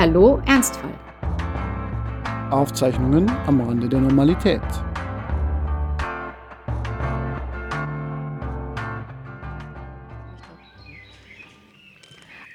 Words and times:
Hallo 0.00 0.40
Ernstfall. 0.46 0.98
Aufzeichnungen 2.50 3.30
am 3.46 3.60
Rande 3.60 3.86
der 3.86 4.00
Normalität. 4.00 4.62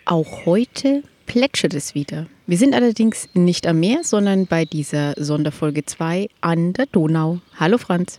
Auch 0.06 0.48
heute 0.48 1.04
plätschert 1.28 1.76
es 1.76 1.94
wieder. 1.94 2.26
Wir 2.48 2.58
sind 2.58 2.74
allerdings 2.74 3.30
nicht 3.36 3.68
am 3.68 3.80
Meer, 3.80 4.04
sondern 4.04 4.48
bei 4.48 4.66
dieser 4.66 5.14
Sonderfolge 5.16 5.86
2 5.86 6.30
an 6.42 6.74
der 6.74 6.88
Donau. 6.88 7.42
Hallo 7.60 7.78
Franz. 7.78 8.18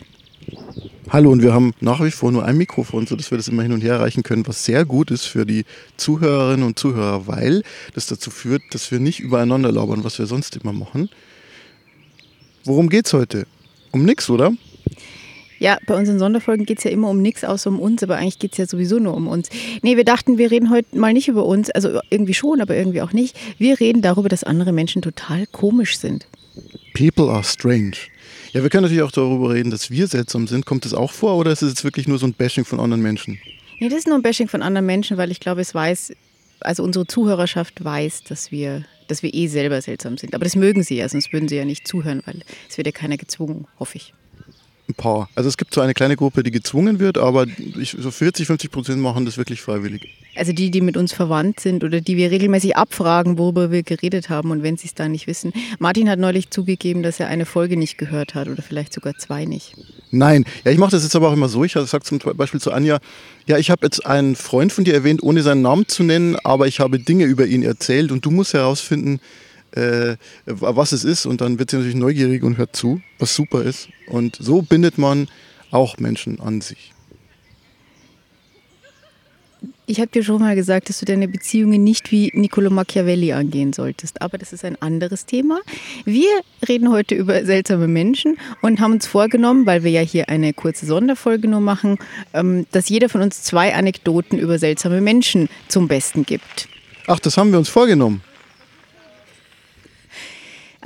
Hallo 1.08 1.30
und 1.30 1.40
wir 1.40 1.54
haben 1.54 1.72
nach 1.80 2.02
wie 2.02 2.10
vor 2.10 2.32
nur 2.32 2.44
ein 2.44 2.56
Mikrofon, 2.56 3.06
sodass 3.06 3.30
wir 3.30 3.38
das 3.38 3.46
immer 3.46 3.62
hin 3.62 3.70
und 3.70 3.80
her 3.80 3.94
erreichen 3.94 4.24
können, 4.24 4.44
was 4.44 4.64
sehr 4.64 4.84
gut 4.84 5.12
ist 5.12 5.24
für 5.24 5.46
die 5.46 5.64
Zuhörerinnen 5.96 6.66
und 6.66 6.80
Zuhörer, 6.80 7.28
weil 7.28 7.62
das 7.94 8.06
dazu 8.06 8.30
führt, 8.30 8.62
dass 8.72 8.90
wir 8.90 8.98
nicht 8.98 9.20
übereinander 9.20 9.70
labern, 9.70 10.02
was 10.02 10.18
wir 10.18 10.26
sonst 10.26 10.56
immer 10.56 10.72
machen. 10.72 11.08
Worum 12.64 12.88
geht's 12.88 13.12
heute? 13.12 13.46
Um 13.92 14.04
nichts, 14.04 14.28
oder? 14.28 14.52
Ja, 15.60 15.78
bei 15.86 15.94
unseren 15.94 16.18
Sonderfolgen 16.18 16.66
geht 16.66 16.78
es 16.78 16.84
ja 16.84 16.90
immer 16.90 17.08
um 17.08 17.22
nichts 17.22 17.44
außer 17.44 17.70
um 17.70 17.78
uns, 17.78 18.02
aber 18.02 18.16
eigentlich 18.16 18.40
geht 18.40 18.52
es 18.52 18.58
ja 18.58 18.66
sowieso 18.66 18.98
nur 18.98 19.14
um 19.14 19.28
uns. 19.28 19.48
Nee, 19.82 19.96
wir 19.96 20.04
dachten, 20.04 20.38
wir 20.38 20.50
reden 20.50 20.70
heute 20.70 20.98
mal 20.98 21.12
nicht 21.12 21.28
über 21.28 21.46
uns, 21.46 21.70
also 21.70 22.00
irgendwie 22.10 22.34
schon, 22.34 22.60
aber 22.60 22.76
irgendwie 22.76 23.00
auch 23.00 23.12
nicht. 23.12 23.36
Wir 23.58 23.78
reden 23.78 24.02
darüber, 24.02 24.28
dass 24.28 24.42
andere 24.42 24.72
Menschen 24.72 25.02
total 25.02 25.46
komisch 25.46 25.98
sind. 25.98 26.26
People 26.94 27.30
are 27.30 27.44
strange. 27.44 27.96
Ja, 28.56 28.62
wir 28.62 28.70
können 28.70 28.84
natürlich 28.84 29.02
auch 29.02 29.12
darüber 29.12 29.52
reden, 29.52 29.70
dass 29.70 29.90
wir 29.90 30.06
seltsam 30.06 30.46
sind. 30.46 30.64
Kommt 30.64 30.86
das 30.86 30.94
auch 30.94 31.12
vor 31.12 31.36
oder 31.36 31.52
ist 31.52 31.60
es 31.60 31.72
jetzt 31.72 31.84
wirklich 31.84 32.08
nur 32.08 32.18
so 32.18 32.26
ein 32.26 32.32
Bashing 32.32 32.64
von 32.64 32.80
anderen 32.80 33.02
Menschen? 33.02 33.38
Nee, 33.80 33.90
das 33.90 33.98
ist 33.98 34.06
nur 34.06 34.16
ein 34.16 34.22
Bashing 34.22 34.48
von 34.48 34.62
anderen 34.62 34.86
Menschen, 34.86 35.18
weil 35.18 35.30
ich 35.30 35.40
glaube, 35.40 35.60
es 35.60 35.74
weiß, 35.74 36.14
also 36.60 36.82
unsere 36.82 37.06
Zuhörerschaft 37.06 37.84
weiß, 37.84 38.24
dass 38.24 38.50
wir, 38.50 38.86
dass 39.08 39.22
wir 39.22 39.34
eh 39.34 39.48
selber 39.48 39.82
seltsam 39.82 40.16
sind. 40.16 40.34
Aber 40.34 40.44
das 40.44 40.56
mögen 40.56 40.82
sie 40.82 40.96
ja, 40.96 41.06
sonst 41.06 41.34
würden 41.34 41.48
sie 41.50 41.56
ja 41.56 41.66
nicht 41.66 41.86
zuhören, 41.86 42.22
weil 42.24 42.40
es 42.66 42.78
wird 42.78 42.86
ja 42.86 42.92
keiner 42.92 43.18
gezwungen, 43.18 43.66
hoffe 43.78 43.96
ich 43.96 44.14
ein 44.88 44.94
paar. 44.94 45.28
Also 45.34 45.48
es 45.48 45.56
gibt 45.56 45.74
so 45.74 45.80
eine 45.80 45.94
kleine 45.94 46.16
Gruppe, 46.16 46.42
die 46.42 46.50
gezwungen 46.50 46.98
wird, 46.98 47.18
aber 47.18 47.46
ich, 47.78 47.96
so 47.98 48.10
40, 48.10 48.46
50 48.46 48.70
Prozent 48.70 49.00
machen 49.00 49.24
das 49.24 49.36
wirklich 49.36 49.60
freiwillig. 49.60 50.08
Also 50.36 50.52
die, 50.52 50.70
die 50.70 50.80
mit 50.80 50.96
uns 50.96 51.12
verwandt 51.12 51.60
sind 51.60 51.82
oder 51.82 52.00
die 52.00 52.16
wir 52.16 52.30
regelmäßig 52.30 52.76
abfragen, 52.76 53.38
worüber 53.38 53.70
wir 53.70 53.82
geredet 53.82 54.28
haben 54.28 54.50
und 54.50 54.62
wenn 54.62 54.76
sie 54.76 54.86
es 54.86 54.94
da 54.94 55.08
nicht 55.08 55.26
wissen. 55.26 55.52
Martin 55.78 56.08
hat 56.10 56.18
neulich 56.18 56.50
zugegeben, 56.50 57.02
dass 57.02 57.20
er 57.20 57.28
eine 57.28 57.46
Folge 57.46 57.76
nicht 57.76 57.98
gehört 57.98 58.34
hat 58.34 58.48
oder 58.48 58.62
vielleicht 58.62 58.92
sogar 58.92 59.14
zwei 59.14 59.44
nicht. 59.44 59.74
Nein, 60.10 60.44
ja, 60.64 60.70
ich 60.70 60.78
mache 60.78 60.92
das 60.92 61.02
jetzt 61.02 61.16
aber 61.16 61.28
auch 61.28 61.32
immer 61.32 61.48
so. 61.48 61.64
Ich 61.64 61.72
sage 61.72 62.04
zum 62.04 62.18
Beispiel 62.18 62.60
zu 62.60 62.72
Anja, 62.72 62.98
ja, 63.46 63.58
ich 63.58 63.70
habe 63.70 63.84
jetzt 63.86 64.04
einen 64.06 64.36
Freund 64.36 64.72
von 64.72 64.84
dir 64.84 64.94
erwähnt, 64.94 65.22
ohne 65.22 65.42
seinen 65.42 65.62
Namen 65.62 65.88
zu 65.88 66.02
nennen, 66.02 66.36
aber 66.44 66.66
ich 66.66 66.80
habe 66.80 66.98
Dinge 66.98 67.24
über 67.24 67.46
ihn 67.46 67.62
erzählt 67.62 68.12
und 68.12 68.24
du 68.24 68.30
musst 68.30 68.54
herausfinden, 68.54 69.20
äh, 69.76 70.16
was 70.46 70.92
es 70.92 71.04
ist 71.04 71.26
und 71.26 71.40
dann 71.40 71.58
wird 71.58 71.70
sie 71.70 71.76
natürlich 71.76 71.96
neugierig 71.96 72.42
und 72.42 72.56
hört 72.58 72.74
zu, 72.74 73.00
was 73.18 73.34
super 73.34 73.62
ist. 73.62 73.88
Und 74.08 74.36
so 74.40 74.62
bindet 74.62 74.98
man 74.98 75.28
auch 75.70 75.98
Menschen 75.98 76.40
an 76.40 76.60
sich. 76.60 76.92
Ich 79.88 80.00
habe 80.00 80.08
dir 80.08 80.24
schon 80.24 80.40
mal 80.40 80.56
gesagt, 80.56 80.88
dass 80.88 80.98
du 80.98 81.04
deine 81.04 81.28
Beziehungen 81.28 81.84
nicht 81.84 82.10
wie 82.10 82.32
Niccolo 82.34 82.70
Machiavelli 82.70 83.32
angehen 83.32 83.72
solltest, 83.72 84.20
aber 84.20 84.36
das 84.36 84.52
ist 84.52 84.64
ein 84.64 84.80
anderes 84.82 85.26
Thema. 85.26 85.60
Wir 86.04 86.28
reden 86.68 86.90
heute 86.90 87.14
über 87.14 87.44
seltsame 87.44 87.86
Menschen 87.86 88.36
und 88.62 88.80
haben 88.80 88.94
uns 88.94 89.06
vorgenommen, 89.06 89.64
weil 89.64 89.84
wir 89.84 89.92
ja 89.92 90.00
hier 90.00 90.28
eine 90.28 90.52
kurze 90.52 90.86
Sonderfolge 90.86 91.46
nur 91.46 91.60
machen, 91.60 91.98
ähm, 92.34 92.66
dass 92.72 92.88
jeder 92.88 93.08
von 93.08 93.20
uns 93.20 93.44
zwei 93.44 93.76
Anekdoten 93.76 94.40
über 94.40 94.58
seltsame 94.58 95.00
Menschen 95.00 95.48
zum 95.68 95.86
Besten 95.86 96.24
gibt. 96.24 96.68
Ach, 97.06 97.20
das 97.20 97.36
haben 97.36 97.52
wir 97.52 97.58
uns 97.58 97.68
vorgenommen. 97.68 98.22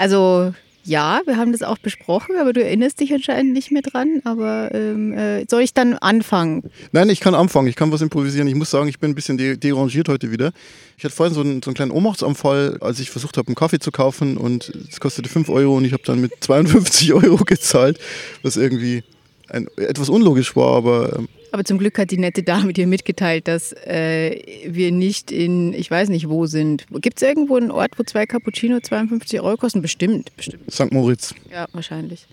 Also 0.01 0.55
ja, 0.83 1.21
wir 1.27 1.37
haben 1.37 1.53
das 1.53 1.63
auch 1.63 1.77
besprochen, 1.77 2.37
aber 2.41 2.55
du 2.55 2.65
erinnerst 2.65 3.01
dich 3.01 3.13
anscheinend 3.13 3.53
nicht 3.53 3.71
mehr 3.71 3.83
dran. 3.83 4.23
Aber 4.25 4.75
ähm, 4.75 5.13
äh, 5.13 5.45
soll 5.47 5.61
ich 5.61 5.75
dann 5.75 5.93
anfangen? 5.93 6.71
Nein, 6.93 7.11
ich 7.11 7.21
kann 7.21 7.35
anfangen. 7.35 7.69
Ich 7.69 7.77
kann 7.77 7.93
was 7.93 8.01
improvisieren. 8.01 8.49
Ich 8.49 8.55
muss 8.55 8.71
sagen, 8.71 8.89
ich 8.89 8.99
bin 8.99 9.11
ein 9.11 9.15
bisschen 9.15 9.37
de 9.37 9.59
derangiert 9.59 10.09
heute 10.09 10.31
wieder. 10.33 10.53
Ich 10.97 11.05
hatte 11.05 11.15
vorhin 11.15 11.35
so 11.35 11.43
einen, 11.43 11.63
so 11.63 11.69
einen 11.69 11.75
kleinen 11.75 11.91
Ohnmachtsanfall, 11.91 12.79
als 12.81 12.99
ich 12.99 13.11
versucht 13.11 13.37
habe, 13.37 13.49
einen 13.49 13.57
Kaffee 13.57 13.79
zu 13.79 13.93
kaufen 13.93 14.39
und 14.39 14.73
es 14.91 15.01
kostete 15.01 15.29
5 15.29 15.51
Euro 15.51 15.77
und 15.77 15.85
ich 15.85 15.93
habe 15.93 16.03
dann 16.07 16.19
mit 16.19 16.33
52 16.41 17.13
Euro 17.13 17.45
gezahlt, 17.45 17.99
was 18.43 18.57
irgendwie 18.57 19.05
ein, 19.49 19.69
etwas 19.77 20.09
unlogisch 20.09 20.57
war, 20.57 20.77
aber 20.77 21.19
ähm, 21.19 21.29
aber 21.53 21.65
zum 21.65 21.79
Glück 21.79 21.99
hat 21.99 22.11
die 22.11 22.19
nette 22.19 22.43
Dame 22.43 22.73
dir 22.73 22.87
mitgeteilt, 22.87 23.49
dass 23.49 23.73
äh, 23.73 24.63
wir 24.67 24.93
nicht 24.93 25.31
in, 25.31 25.73
ich 25.73 25.91
weiß 25.91 26.09
nicht 26.09 26.29
wo 26.29 26.47
sind. 26.47 26.87
Gibt 26.91 27.21
es 27.21 27.29
irgendwo 27.29 27.57
einen 27.57 27.71
Ort, 27.71 27.99
wo 27.99 28.03
zwei 28.03 28.27
Cappuccino 28.27 28.81
52 28.81 29.41
Euro 29.41 29.57
kosten? 29.57 29.83
Bestimmt, 29.83 30.35
bestimmt. 30.37 30.71
St. 30.73 30.93
Moritz. 30.93 31.35
Ja, 31.51 31.67
wahrscheinlich. 31.73 32.27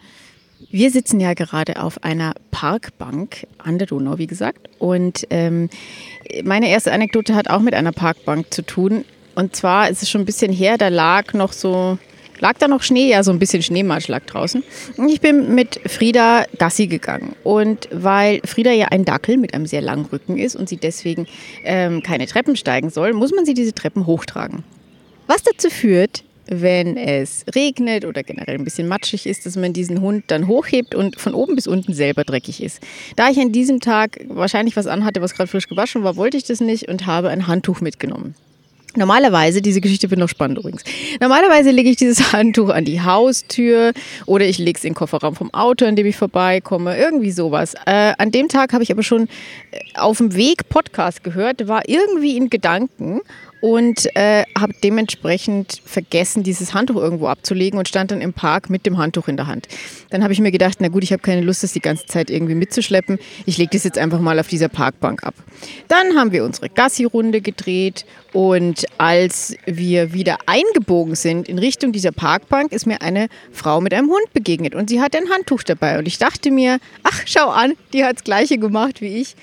Wir 0.71 0.89
sitzen 0.91 1.19
ja 1.19 1.33
gerade 1.33 1.81
auf 1.81 2.03
einer 2.03 2.33
Parkbank 2.51 3.47
an 3.59 3.77
der 3.77 3.87
Donau, 3.87 4.17
wie 4.17 4.27
gesagt. 4.27 4.69
Und 4.79 5.27
ähm, 5.29 5.69
meine 6.43 6.69
erste 6.69 6.91
Anekdote 6.91 7.35
hat 7.35 7.49
auch 7.49 7.61
mit 7.61 7.73
einer 7.73 7.91
Parkbank 7.91 8.53
zu 8.53 8.63
tun. 8.63 9.05
Und 9.35 9.55
zwar 9.55 9.89
ist 9.89 10.01
es 10.01 10.09
schon 10.09 10.21
ein 10.21 10.25
bisschen 10.25 10.51
her, 10.51 10.77
da 10.77 10.87
lag 10.87 11.33
noch 11.33 11.53
so 11.53 11.99
lag 12.39 12.57
da 12.57 12.67
noch 12.67 12.83
Schnee, 12.83 13.09
ja, 13.09 13.23
so 13.23 13.31
ein 13.31 13.39
bisschen 13.39 13.63
Schneematsch 13.63 14.07
lag 14.07 14.25
draußen. 14.25 14.63
Und 14.97 15.09
ich 15.09 15.21
bin 15.21 15.55
mit 15.55 15.79
Frieda 15.85 16.45
Gassi 16.57 16.87
gegangen. 16.87 17.35
Und 17.43 17.89
weil 17.91 18.41
Frieda 18.45 18.71
ja 18.71 18.87
ein 18.87 19.05
Dackel 19.05 19.37
mit 19.37 19.53
einem 19.53 19.65
sehr 19.65 19.81
langen 19.81 20.05
Rücken 20.05 20.37
ist 20.37 20.55
und 20.55 20.69
sie 20.69 20.77
deswegen 20.77 21.27
ähm, 21.63 22.03
keine 22.03 22.27
Treppen 22.27 22.55
steigen 22.55 22.89
soll, 22.89 23.13
muss 23.13 23.31
man 23.33 23.45
sie 23.45 23.53
diese 23.53 23.73
Treppen 23.73 24.05
hochtragen. 24.05 24.63
Was 25.27 25.43
dazu 25.43 25.69
führt, 25.69 26.23
wenn 26.49 26.97
es 26.97 27.45
regnet 27.53 28.05
oder 28.05 28.23
generell 28.23 28.55
ein 28.55 28.63
bisschen 28.63 28.87
matschig 28.87 29.25
ist, 29.25 29.45
dass 29.45 29.55
man 29.55 29.73
diesen 29.73 30.01
Hund 30.01 30.25
dann 30.27 30.47
hochhebt 30.47 30.95
und 30.95 31.19
von 31.19 31.33
oben 31.33 31.55
bis 31.55 31.67
unten 31.67 31.93
selber 31.93 32.23
dreckig 32.23 32.63
ist. 32.63 32.81
Da 33.15 33.29
ich 33.29 33.39
an 33.39 33.51
diesem 33.51 33.79
Tag 33.79 34.19
wahrscheinlich 34.29 34.75
was 34.75 34.87
anhatte, 34.87 35.21
was 35.21 35.33
gerade 35.33 35.49
frisch 35.49 35.67
gewaschen 35.67 36.03
war, 36.03 36.15
wollte 36.15 36.37
ich 36.37 36.45
das 36.45 36.61
nicht 36.61 36.87
und 36.87 37.05
habe 37.05 37.29
ein 37.29 37.47
Handtuch 37.47 37.81
mitgenommen. 37.81 38.35
Normalerweise, 38.97 39.61
diese 39.61 39.79
Geschichte 39.79 40.09
wird 40.09 40.19
noch 40.19 40.27
spannend 40.27 40.57
übrigens. 40.57 40.83
Normalerweise 41.21 41.71
lege 41.71 41.89
ich 41.89 41.97
dieses 41.97 42.31
Handtuch 42.33 42.69
an 42.69 42.83
die 42.83 43.01
Haustür 43.01 43.93
oder 44.25 44.45
ich 44.45 44.57
lege 44.57 44.77
es 44.77 44.83
in 44.83 44.89
den 44.91 44.95
Kofferraum 44.95 45.35
vom 45.35 45.53
Auto, 45.53 45.85
an 45.85 45.95
dem 45.95 46.07
ich 46.07 46.17
vorbeikomme, 46.17 46.97
irgendwie 46.97 47.31
sowas. 47.31 47.75
Äh, 47.85 48.13
an 48.17 48.31
dem 48.31 48.47
Tag 48.49 48.73
habe 48.73 48.83
ich 48.83 48.91
aber 48.91 49.03
schon 49.03 49.27
äh, 49.71 49.79
auf 49.95 50.17
dem 50.17 50.35
Weg 50.35 50.67
Podcast 50.69 51.23
gehört, 51.23 51.67
war 51.67 51.87
irgendwie 51.87 52.35
in 52.37 52.49
Gedanken 52.49 53.21
und 53.61 54.15
äh, 54.15 54.43
habe 54.57 54.73
dementsprechend 54.83 55.81
vergessen, 55.85 56.43
dieses 56.43 56.73
Handtuch 56.73 56.95
irgendwo 56.95 57.27
abzulegen 57.27 57.79
und 57.79 57.87
stand 57.87 58.11
dann 58.11 58.21
im 58.21 58.33
Park 58.33 58.69
mit 58.69 58.85
dem 58.85 58.97
Handtuch 58.97 59.27
in 59.27 59.37
der 59.37 59.47
Hand. 59.47 59.67
Dann 60.09 60.23
habe 60.23 60.33
ich 60.33 60.39
mir 60.39 60.51
gedacht, 60.51 60.77
na 60.79 60.87
gut, 60.89 61.03
ich 61.03 61.11
habe 61.11 61.21
keine 61.21 61.41
Lust, 61.41 61.63
das 61.63 61.73
die 61.73 61.79
ganze 61.79 62.05
Zeit 62.05 62.29
irgendwie 62.29 62.55
mitzuschleppen. 62.55 63.19
Ich 63.45 63.57
lege 63.57 63.71
das 63.73 63.83
jetzt 63.83 63.97
einfach 63.97 64.19
mal 64.19 64.39
auf 64.39 64.47
dieser 64.47 64.69
Parkbank 64.69 65.23
ab. 65.23 65.33
Dann 65.87 66.15
haben 66.15 66.31
wir 66.31 66.43
unsere 66.43 66.69
Gassi-Runde 66.69 67.41
gedreht 67.41 68.05
und 68.33 68.85
als 68.97 69.55
wir 69.65 70.13
wieder 70.13 70.37
eingebogen 70.45 71.15
sind 71.15 71.49
in 71.49 71.59
Richtung 71.59 71.91
dieser 71.91 72.11
Parkbank, 72.11 72.71
ist 72.71 72.85
mir 72.85 73.01
eine 73.01 73.27
Frau 73.51 73.81
mit 73.81 73.93
einem 73.93 74.09
Hund 74.09 74.33
begegnet 74.33 74.75
und 74.75 74.89
sie 74.89 75.01
hat 75.01 75.15
ein 75.15 75.29
Handtuch 75.29 75.63
dabei 75.63 75.97
und 75.97 76.07
ich 76.07 76.17
dachte 76.17 76.51
mir, 76.51 76.79
ach 77.03 77.23
schau 77.25 77.49
an, 77.49 77.73
die 77.93 78.03
hat 78.03 78.17
das 78.17 78.23
gleiche 78.23 78.57
gemacht 78.57 79.01
wie 79.01 79.21
ich. 79.21 79.35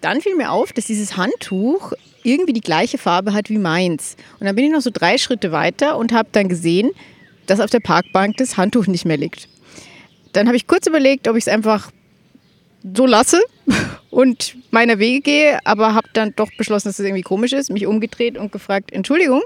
Dann 0.00 0.20
fiel 0.20 0.36
mir 0.36 0.52
auf, 0.52 0.72
dass 0.72 0.86
dieses 0.86 1.16
Handtuch 1.16 1.92
irgendwie 2.32 2.52
die 2.52 2.60
gleiche 2.60 2.98
Farbe 2.98 3.32
hat 3.32 3.50
wie 3.50 3.58
meins. 3.58 4.16
Und 4.38 4.46
dann 4.46 4.54
bin 4.54 4.66
ich 4.66 4.72
noch 4.72 4.80
so 4.80 4.90
drei 4.92 5.18
Schritte 5.18 5.52
weiter 5.52 5.96
und 5.96 6.12
habe 6.12 6.28
dann 6.32 6.48
gesehen, 6.48 6.90
dass 7.46 7.60
auf 7.60 7.70
der 7.70 7.80
Parkbank 7.80 8.36
das 8.36 8.56
Handtuch 8.56 8.86
nicht 8.86 9.04
mehr 9.04 9.16
liegt. 9.16 9.48
Dann 10.32 10.46
habe 10.46 10.56
ich 10.56 10.66
kurz 10.66 10.86
überlegt, 10.86 11.28
ob 11.28 11.36
ich 11.36 11.44
es 11.44 11.48
einfach 11.48 11.90
so 12.94 13.06
lasse 13.06 13.40
und 14.10 14.56
meiner 14.70 14.98
Wege 14.98 15.20
gehe, 15.20 15.58
aber 15.64 15.94
habe 15.94 16.08
dann 16.12 16.32
doch 16.36 16.50
beschlossen, 16.56 16.88
dass 16.88 16.94
es 16.94 16.96
das 16.98 17.06
irgendwie 17.06 17.22
komisch 17.22 17.52
ist, 17.52 17.70
mich 17.70 17.86
umgedreht 17.86 18.38
und 18.38 18.52
gefragt, 18.52 18.92
Entschuldigung, 18.92 19.42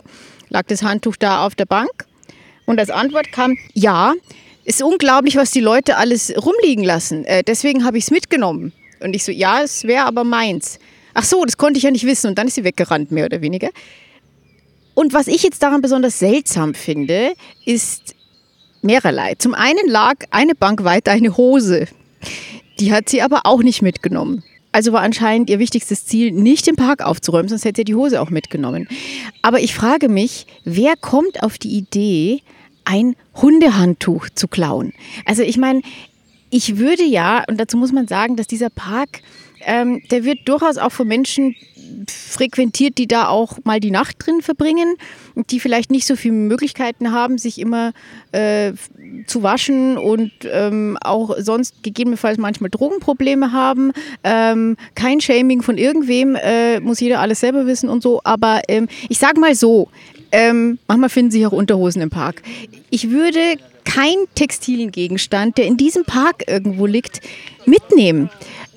lag 0.49 0.65
das 0.67 0.83
Handtuch 0.83 1.17
da 1.17 1.47
auf 1.47 1.55
der 1.55 1.67
Bank? 1.67 2.07
Und 2.67 2.79
als 2.79 2.91
Antwort 2.91 3.33
kam, 3.33 3.57
ja, 3.75 4.15
ist 4.65 4.83
unglaublich, 4.83 5.37
was 5.37 5.51
die 5.51 5.61
Leute 5.61 5.97
alles 5.97 6.33
rumliegen 6.37 6.85
lassen. 6.85 7.25
Äh, 7.25 7.43
deswegen 7.43 7.85
habe 7.85 7.99
ich 7.99 8.05
es 8.05 8.11
mitgenommen. 8.11 8.73
Und 9.01 9.15
ich 9.15 9.25
so, 9.25 9.33
ja, 9.33 9.63
es 9.63 9.85
wäre 9.85 10.05
aber 10.05 10.23
meins. 10.25 10.79
Ach 11.15 11.25
so, 11.25 11.45
das 11.45 11.57
konnte 11.57 11.79
ich 11.79 11.85
ja 11.85 11.91
nicht 11.91 12.07
wissen. 12.07 12.29
Und 12.29 12.39
dann 12.39 12.49
ist 12.49 12.55
sie 12.55 12.65
weggerannt, 12.65 13.11
mehr 13.11 13.27
oder 13.27 13.41
weniger. 13.41 13.71
Und 14.95 15.13
was 15.13 15.27
ich 15.27 15.43
jetzt 15.43 15.63
daran 15.63 15.81
besonders 15.81 16.19
seltsam 16.19 16.75
finde, 16.75 17.33
ist 17.65 18.15
mehrerlei. 18.83 19.35
Zum 19.37 19.55
einen 19.55 19.89
lag 19.89 20.17
eine 20.31 20.55
Bank 20.55 20.85
weiter 20.85 21.13
eine 21.13 21.37
Hose. 21.37 21.87
Die 22.79 22.93
hat 22.93 23.09
sie 23.09 23.23
aber 23.23 23.43
auch 23.45 23.63
nicht 23.63 23.83
mitgenommen. 23.83 24.43
Also 24.73 24.93
war 24.93 25.03
anscheinend 25.03 25.51
ihr 25.51 25.59
wichtigstes 25.59 26.07
Ziel, 26.07 26.33
nicht 26.33 26.67
den 26.67 26.77
Park 26.77 27.03
aufzuräumen, 27.03 27.49
sonst 27.49 27.65
hätte 27.67 27.81
sie 27.81 27.85
die 27.85 27.95
Hose 27.95 28.21
auch 28.21 28.31
mitgenommen. 28.31 28.89
Aber 29.43 29.61
ich 29.61 29.75
frage 29.75 30.09
mich, 30.09 30.47
wer 30.65 30.97
kommt 30.97 31.43
auf 31.43 31.59
die 31.59 31.77
Idee, 31.77 32.41
ein 32.85 33.15
Hundehandtuch 33.35 34.31
zu 34.35 34.49
klauen? 34.49 34.95
Also 35.27 35.43
ich 35.43 35.59
meine, 35.59 35.83
ich 36.49 36.79
würde 36.79 37.05
ja, 37.05 37.45
und 37.49 37.61
dazu 37.61 37.77
muss 37.77 37.93
man 37.93 38.09
sagen, 38.09 38.37
dass 38.37 38.47
dieser 38.47 38.71
Park 38.71 39.21
ähm, 39.67 40.03
der 40.11 40.25
wird 40.25 40.41
durchaus 40.47 40.79
auch 40.79 40.93
von 40.93 41.09
Menschen 41.09 41.55
frequentiert, 42.09 42.99
die 42.99 43.07
da 43.07 43.29
auch 43.29 43.59
mal 43.65 43.81
die 43.81 43.91
Nacht 43.91 44.17
drin 44.19 44.43
verbringen, 44.43 44.97
die 45.51 45.61
vielleicht 45.61 45.91
nicht 45.91 46.07
so 46.07 46.17
viele 46.17 46.35
Möglichkeiten 46.35 47.13
haben, 47.13 47.39
sich 47.39 47.59
immer 47.59 47.93
äh, 48.33 48.73
zu 49.27 49.43
waschen 49.43 49.99
und 49.99 50.33
ähm, 50.45 50.99
auch 51.03 51.37
sonst 51.39 51.83
gegebenenfalls 51.83 52.39
manchmal 52.39 52.71
Drogenprobleme 52.71 53.53
haben. 53.53 53.93
Ähm, 54.25 54.77
kein 54.95 55.21
Shaming 55.21 55.63
von 55.63 55.79
irgendwem, 55.79 56.37
äh, 56.37 56.81
muss 56.81 57.01
jeder 57.01 57.21
alles 57.21 57.41
selber 57.41 57.67
wissen 57.67 57.89
und 57.89 58.03
so. 58.03 58.21
Aber 58.25 58.63
ähm, 58.69 58.89
ich 59.09 59.19
sage 59.19 59.41
mal 59.41 59.55
so, 59.55 59.89
ähm, 60.33 60.79
manchmal 60.89 61.11
finden 61.11 61.31
sich 61.31 61.47
auch 61.47 61.53
Unterhosen 61.53 62.03
im 62.03 62.11
Park. 62.11 62.43
Ich 62.91 63.11
würde 63.11 63.57
keinen 63.85 64.27
textilen 64.35 64.93
Gegenstand, 64.93 65.59
der 65.59 65.67
in 65.67 65.77
diesem 65.77 66.05
Park 66.05 66.45
irgendwo 66.47 66.87
liegt, 66.87 67.21
mitnehmen. 67.67 68.31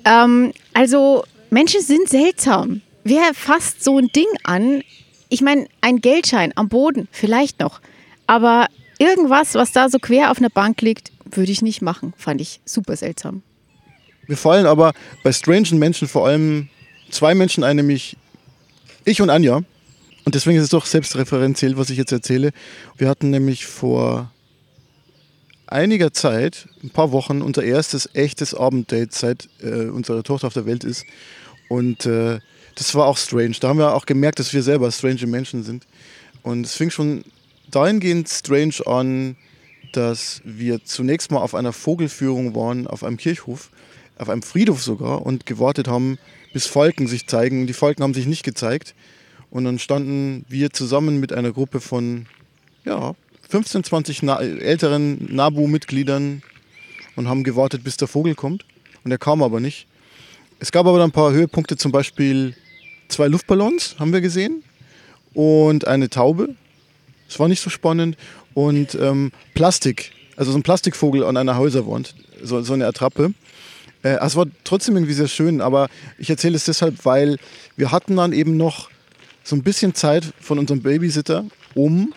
Ähm, 0.06 0.52
also 0.72 1.24
Menschen 1.50 1.82
sind 1.82 2.08
seltsam. 2.08 2.80
Wer 3.04 3.34
fasst 3.34 3.84
so 3.84 3.98
ein 3.98 4.08
Ding 4.08 4.26
an? 4.44 4.82
Ich 5.28 5.42
meine, 5.42 5.66
ein 5.80 6.00
Geldschein 6.00 6.52
am 6.54 6.68
Boden, 6.68 7.08
vielleicht 7.10 7.60
noch. 7.60 7.80
Aber 8.26 8.68
irgendwas, 8.98 9.54
was 9.54 9.72
da 9.72 9.90
so 9.90 9.98
quer 9.98 10.30
auf 10.30 10.38
einer 10.38 10.50
Bank 10.50 10.80
liegt, 10.80 11.12
würde 11.30 11.52
ich 11.52 11.60
nicht 11.60 11.82
machen. 11.82 12.14
Fand 12.16 12.40
ich 12.40 12.60
super 12.64 12.96
seltsam. 12.96 13.42
Mir 14.28 14.36
fallen 14.36 14.66
aber 14.66 14.92
bei 15.22 15.32
strangen 15.32 15.78
Menschen 15.78 16.08
vor 16.08 16.26
allem 16.26 16.68
zwei 17.10 17.34
Menschen 17.34 17.64
ein, 17.64 17.76
nämlich 17.76 18.16
ich 19.04 19.20
und 19.20 19.30
Anja. 19.30 19.62
Und 20.24 20.34
deswegen 20.34 20.56
ist 20.56 20.64
es 20.64 20.70
doch 20.70 20.86
selbstreferenziell, 20.86 21.76
was 21.76 21.90
ich 21.90 21.98
jetzt 21.98 22.10
erzähle. 22.10 22.52
Wir 22.96 23.08
hatten 23.08 23.30
nämlich 23.30 23.66
vor 23.66 24.32
einiger 25.66 26.12
Zeit, 26.12 26.68
ein 26.82 26.90
paar 26.90 27.12
Wochen, 27.12 27.42
unser 27.42 27.62
erstes 27.62 28.08
echtes 28.14 28.54
Abenddate 28.54 29.08
seit 29.10 29.48
äh, 29.62 29.86
unsere 29.86 30.22
Tochter 30.22 30.46
auf 30.46 30.54
der 30.54 30.66
Welt 30.66 30.84
ist. 30.84 31.04
Und 31.68 32.06
äh, 32.06 32.40
das 32.74 32.94
war 32.94 33.06
auch 33.06 33.18
strange. 33.18 33.56
Da 33.60 33.68
haben 33.68 33.78
wir 33.78 33.94
auch 33.94 34.06
gemerkt, 34.06 34.38
dass 34.38 34.52
wir 34.52 34.62
selber 34.62 34.90
strange 34.92 35.26
Menschen 35.26 35.62
sind. 35.62 35.86
Und 36.42 36.66
es 36.66 36.74
fing 36.74 36.90
schon 36.90 37.24
dahingehend 37.70 38.28
strange 38.28 38.86
an, 38.86 39.36
dass 39.92 40.42
wir 40.44 40.84
zunächst 40.84 41.30
mal 41.30 41.40
auf 41.40 41.54
einer 41.54 41.72
Vogelführung 41.72 42.54
waren, 42.54 42.86
auf 42.86 43.02
einem 43.02 43.16
Kirchhof, 43.16 43.70
auf 44.18 44.28
einem 44.28 44.42
Friedhof 44.42 44.82
sogar, 44.82 45.24
und 45.24 45.46
gewartet 45.46 45.88
haben, 45.88 46.18
bis 46.52 46.66
Falken 46.66 47.06
sich 47.06 47.26
zeigen. 47.26 47.66
Die 47.66 47.72
Falken 47.72 48.02
haben 48.02 48.14
sich 48.14 48.26
nicht 48.26 48.44
gezeigt. 48.44 48.94
Und 49.50 49.64
dann 49.64 49.78
standen 49.78 50.44
wir 50.48 50.70
zusammen 50.70 51.18
mit 51.18 51.32
einer 51.32 51.52
Gruppe 51.52 51.80
von 51.80 52.26
ja, 52.84 53.14
15, 53.48 53.84
20 53.84 54.22
Na 54.22 54.40
älteren 54.40 55.34
NABU-Mitgliedern 55.34 56.42
und 57.14 57.28
haben 57.28 57.44
gewartet, 57.44 57.84
bis 57.84 57.96
der 57.96 58.08
Vogel 58.08 58.34
kommt. 58.34 58.64
Und 59.04 59.10
er 59.10 59.18
kam 59.18 59.42
aber 59.42 59.60
nicht. 59.60 59.86
Es 60.58 60.72
gab 60.72 60.86
aber 60.86 60.98
dann 60.98 61.10
ein 61.10 61.12
paar 61.12 61.32
Höhepunkte, 61.32 61.76
zum 61.76 61.92
Beispiel 61.92 62.54
zwei 63.08 63.28
Luftballons 63.28 63.96
haben 63.98 64.12
wir 64.12 64.20
gesehen 64.20 64.62
und 65.34 65.86
eine 65.86 66.08
Taube. 66.08 66.54
Das 67.28 67.38
war 67.38 67.48
nicht 67.48 67.60
so 67.60 67.70
spannend. 67.70 68.16
Und 68.54 68.94
ähm, 68.94 69.32
Plastik, 69.54 70.12
also 70.36 70.50
so 70.50 70.58
ein 70.58 70.62
Plastikvogel 70.62 71.24
an 71.24 71.36
einer 71.36 71.58
Häuserwand, 71.58 72.14
so, 72.42 72.62
so 72.62 72.72
eine 72.72 72.86
Attrappe. 72.86 73.34
Äh, 74.02 74.16
es 74.20 74.34
war 74.34 74.46
trotzdem 74.64 74.96
irgendwie 74.96 75.12
sehr 75.12 75.28
schön, 75.28 75.60
aber 75.60 75.88
ich 76.18 76.30
erzähle 76.30 76.56
es 76.56 76.64
deshalb, 76.64 77.04
weil 77.04 77.38
wir 77.76 77.92
hatten 77.92 78.16
dann 78.16 78.32
eben 78.32 78.56
noch 78.56 78.88
so 79.44 79.54
ein 79.54 79.62
bisschen 79.62 79.94
Zeit 79.94 80.24
von 80.40 80.58
unserem 80.58 80.82
Babysitter, 80.82 81.44
um 81.74 82.14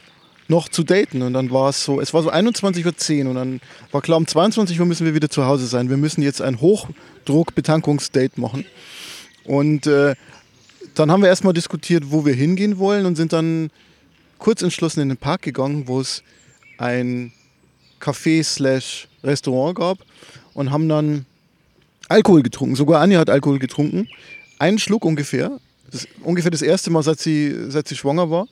noch 0.50 0.68
zu 0.68 0.84
daten. 0.84 1.22
Und 1.22 1.34
dann 1.34 1.52
war 1.52 1.70
es 1.70 1.84
so, 1.84 2.02
es 2.02 2.14
war 2.14 2.24
so 2.24 2.32
21.10 2.32 3.24
Uhr 3.24 3.30
und 3.30 3.36
dann 3.36 3.62
war 3.92 4.02
klar, 4.02 4.18
um 4.18 4.28
22 4.28 4.80
Uhr 4.80 4.86
müssen 4.86 5.06
wir 5.06 5.14
wieder 5.14 5.30
zu 5.30 5.46
Hause 5.46 5.68
sein. 5.68 5.90
Wir 5.90 5.98
müssen 5.98 6.22
jetzt 6.22 6.42
ein 6.42 6.60
Hochdruck-Betankungsdate 6.60 8.40
machen. 8.40 8.66
Und 9.46 9.88
äh, 9.88 10.16
dann 10.96 11.12
haben 11.12 11.22
wir 11.22 11.30
erstmal 11.30 11.54
diskutiert, 11.54 12.06
wo 12.08 12.26
wir 12.26 12.34
hingehen 12.34 12.78
wollen 12.80 13.06
und 13.06 13.16
sind 13.16 13.32
dann 13.32 13.70
kurz 14.38 14.62
entschlossen 14.62 15.02
in 15.02 15.10
den 15.10 15.18
Park 15.18 15.44
gegangen, 15.44 15.88
wo 15.88 16.02
es 16.02 16.24
ein 16.78 17.32
Café 18.02 18.44
slash 18.44 19.08
Restaurant 19.24 19.78
gab 19.78 20.00
und 20.54 20.72
haben 20.72 20.90
dann 20.90 21.26
Alkohol 22.08 22.42
getrunken. 22.42 22.76
Sogar 22.76 23.02
Anja 23.02 23.20
hat 23.20 23.30
Alkohol 23.30 23.60
getrunken. 23.60 24.08
Einen 24.58 24.80
Schluck 24.80 25.06
ungefähr. 25.06 25.60
Das, 25.92 26.08
ungefähr 26.24 26.52
das 26.52 26.62
erste 26.62 26.90
Mal, 26.90 27.04
seit 27.04 27.20
sie, 27.20 27.70
seit 27.70 27.88
sie 27.88 27.96
schwanger 27.96 28.30
war 28.30 28.48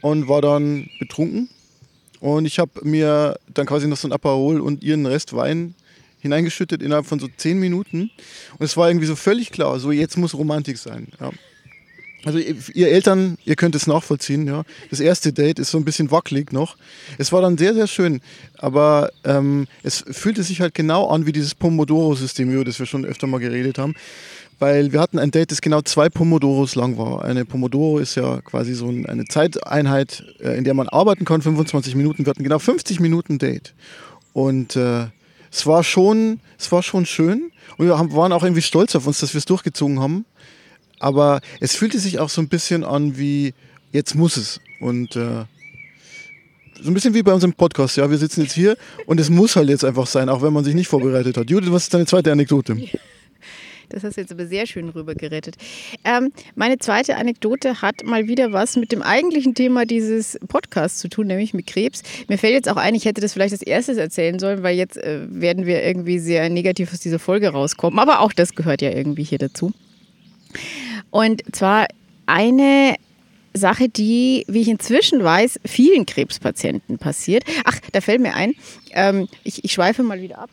und 0.00 0.28
war 0.28 0.42
dann 0.42 0.88
betrunken. 0.98 1.48
Und 2.20 2.46
ich 2.46 2.58
habe 2.58 2.70
mir 2.82 3.38
dann 3.54 3.66
quasi 3.66 3.86
noch 3.86 3.96
so 3.96 4.08
ein 4.08 4.12
Aperol 4.12 4.60
und 4.60 4.82
ihren 4.82 5.06
Rest 5.06 5.34
Wein 5.34 5.74
hineingeschüttet 6.20 6.82
innerhalb 6.82 7.06
von 7.06 7.20
so 7.20 7.28
zehn 7.36 7.60
Minuten. 7.60 8.10
Und 8.58 8.64
es 8.64 8.76
war 8.76 8.88
irgendwie 8.88 9.06
so 9.06 9.14
völlig 9.14 9.52
klar, 9.52 9.78
so 9.78 9.92
jetzt 9.92 10.16
muss 10.16 10.34
Romantik 10.34 10.78
sein. 10.78 11.08
Ja. 11.20 11.30
Also 12.24 12.38
ihr 12.38 12.88
Eltern, 12.88 13.38
ihr 13.44 13.54
könnt 13.54 13.76
es 13.76 13.86
nachvollziehen, 13.86 14.48
ja. 14.48 14.64
Das 14.90 14.98
erste 14.98 15.32
Date 15.32 15.60
ist 15.60 15.70
so 15.70 15.78
ein 15.78 15.84
bisschen 15.84 16.10
wackelig 16.10 16.52
noch. 16.52 16.76
Es 17.16 17.30
war 17.30 17.40
dann 17.40 17.56
sehr, 17.56 17.74
sehr 17.74 17.86
schön, 17.86 18.20
aber 18.56 19.12
ähm, 19.22 19.68
es 19.84 20.04
fühlte 20.10 20.42
sich 20.42 20.60
halt 20.60 20.74
genau 20.74 21.08
an 21.08 21.26
wie 21.26 21.32
dieses 21.32 21.54
Pomodoro-System, 21.54 22.50
über 22.50 22.64
das 22.64 22.80
wir 22.80 22.86
schon 22.86 23.04
öfter 23.04 23.28
mal 23.28 23.38
geredet 23.38 23.78
haben 23.78 23.94
weil 24.58 24.92
wir 24.92 25.00
hatten 25.00 25.18
ein 25.18 25.30
Date, 25.30 25.52
das 25.52 25.60
genau 25.60 25.82
zwei 25.82 26.08
Pomodoros 26.08 26.74
lang 26.74 26.98
war. 26.98 27.24
Eine 27.24 27.44
Pomodoro 27.44 27.98
ist 27.98 28.16
ja 28.16 28.40
quasi 28.40 28.74
so 28.74 28.88
eine 28.88 29.24
Zeiteinheit, 29.26 30.24
äh, 30.40 30.56
in 30.58 30.64
der 30.64 30.74
man 30.74 30.88
arbeiten 30.88 31.24
kann, 31.24 31.42
25 31.42 31.94
Minuten. 31.94 32.26
Wir 32.26 32.30
hatten 32.30 32.42
genau 32.42 32.58
50 32.58 33.00
Minuten 33.00 33.38
Date. 33.38 33.74
Und 34.32 34.76
äh, 34.76 35.06
es, 35.50 35.66
war 35.66 35.84
schon, 35.84 36.40
es 36.58 36.70
war 36.72 36.82
schon 36.82 37.06
schön. 37.06 37.50
Und 37.76 37.86
wir 37.86 37.98
haben, 37.98 38.12
waren 38.12 38.32
auch 38.32 38.42
irgendwie 38.42 38.62
stolz 38.62 38.96
auf 38.96 39.06
uns, 39.06 39.20
dass 39.20 39.34
wir 39.34 39.38
es 39.38 39.44
durchgezogen 39.44 40.00
haben. 40.00 40.24
Aber 40.98 41.40
es 41.60 41.76
fühlte 41.76 42.00
sich 42.00 42.18
auch 42.18 42.28
so 42.28 42.40
ein 42.40 42.48
bisschen 42.48 42.82
an 42.82 43.16
wie, 43.16 43.54
jetzt 43.92 44.16
muss 44.16 44.36
es. 44.36 44.60
Und 44.80 45.14
äh, 45.14 45.44
so 46.80 46.90
ein 46.90 46.94
bisschen 46.94 47.14
wie 47.14 47.22
bei 47.22 47.32
unserem 47.32 47.52
Podcast, 47.52 47.96
ja. 47.96 48.10
Wir 48.10 48.18
sitzen 48.18 48.42
jetzt 48.42 48.54
hier 48.54 48.76
und 49.06 49.20
es 49.20 49.30
muss 49.30 49.54
halt 49.54 49.68
jetzt 49.68 49.84
einfach 49.84 50.06
sein, 50.06 50.28
auch 50.28 50.42
wenn 50.42 50.52
man 50.52 50.64
sich 50.64 50.74
nicht 50.74 50.88
vorbereitet 50.88 51.36
hat. 51.36 51.50
Judith, 51.50 51.70
was 51.70 51.84
ist 51.84 51.94
deine 51.94 52.06
zweite 52.06 52.32
Anekdote? 52.32 52.76
Das 53.88 54.04
hast 54.04 54.16
du 54.16 54.20
jetzt 54.20 54.32
aber 54.32 54.46
sehr 54.46 54.66
schön 54.66 54.88
rübergerettet. 54.88 55.56
Ähm, 56.04 56.32
meine 56.54 56.78
zweite 56.78 57.16
Anekdote 57.16 57.82
hat 57.82 58.04
mal 58.04 58.28
wieder 58.28 58.52
was 58.52 58.76
mit 58.76 58.92
dem 58.92 59.02
eigentlichen 59.02 59.54
Thema 59.54 59.86
dieses 59.86 60.38
Podcasts 60.48 60.98
zu 60.98 61.08
tun, 61.08 61.26
nämlich 61.26 61.54
mit 61.54 61.66
Krebs. 61.66 62.02
Mir 62.28 62.38
fällt 62.38 62.54
jetzt 62.54 62.68
auch 62.68 62.76
ein, 62.76 62.94
ich 62.94 63.04
hätte 63.04 63.20
das 63.20 63.32
vielleicht 63.32 63.52
als 63.52 63.62
erstes 63.62 63.96
erzählen 63.96 64.38
sollen, 64.38 64.62
weil 64.62 64.76
jetzt 64.76 64.96
äh, 64.96 65.20
werden 65.28 65.66
wir 65.66 65.82
irgendwie 65.82 66.18
sehr 66.18 66.48
negativ 66.48 66.92
aus 66.92 67.00
dieser 67.00 67.18
Folge 67.18 67.48
rauskommen. 67.48 67.98
Aber 67.98 68.20
auch 68.20 68.32
das 68.32 68.54
gehört 68.54 68.82
ja 68.82 68.90
irgendwie 68.90 69.24
hier 69.24 69.38
dazu. 69.38 69.72
Und 71.10 71.42
zwar 71.54 71.86
eine 72.26 72.94
Sache, 73.54 73.88
die, 73.88 74.44
wie 74.48 74.60
ich 74.60 74.68
inzwischen 74.68 75.22
weiß, 75.22 75.60
vielen 75.64 76.06
Krebspatienten 76.06 76.98
passiert. 76.98 77.44
Ach, 77.64 77.78
da 77.92 78.00
fällt 78.00 78.20
mir 78.20 78.34
ein, 78.34 78.54
ähm, 78.92 79.28
ich, 79.44 79.64
ich 79.64 79.72
schweife 79.72 80.02
mal 80.02 80.20
wieder 80.20 80.38
ab. 80.38 80.50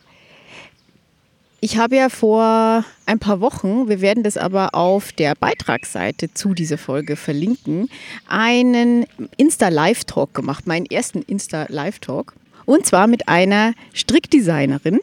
Ich 1.68 1.78
habe 1.78 1.96
ja 1.96 2.10
vor 2.10 2.84
ein 3.06 3.18
paar 3.18 3.40
Wochen, 3.40 3.88
wir 3.88 4.00
werden 4.00 4.22
das 4.22 4.36
aber 4.36 4.76
auf 4.76 5.10
der 5.10 5.34
Beitragsseite 5.34 6.32
zu 6.32 6.54
dieser 6.54 6.78
Folge 6.78 7.16
verlinken, 7.16 7.88
einen 8.28 9.04
Insta-Live-Talk 9.36 10.32
gemacht, 10.32 10.68
meinen 10.68 10.86
ersten 10.86 11.22
Insta-Live-Talk. 11.22 12.34
Und 12.66 12.86
zwar 12.86 13.08
mit 13.08 13.26
einer 13.26 13.72
Strickdesignerin, 13.92 15.00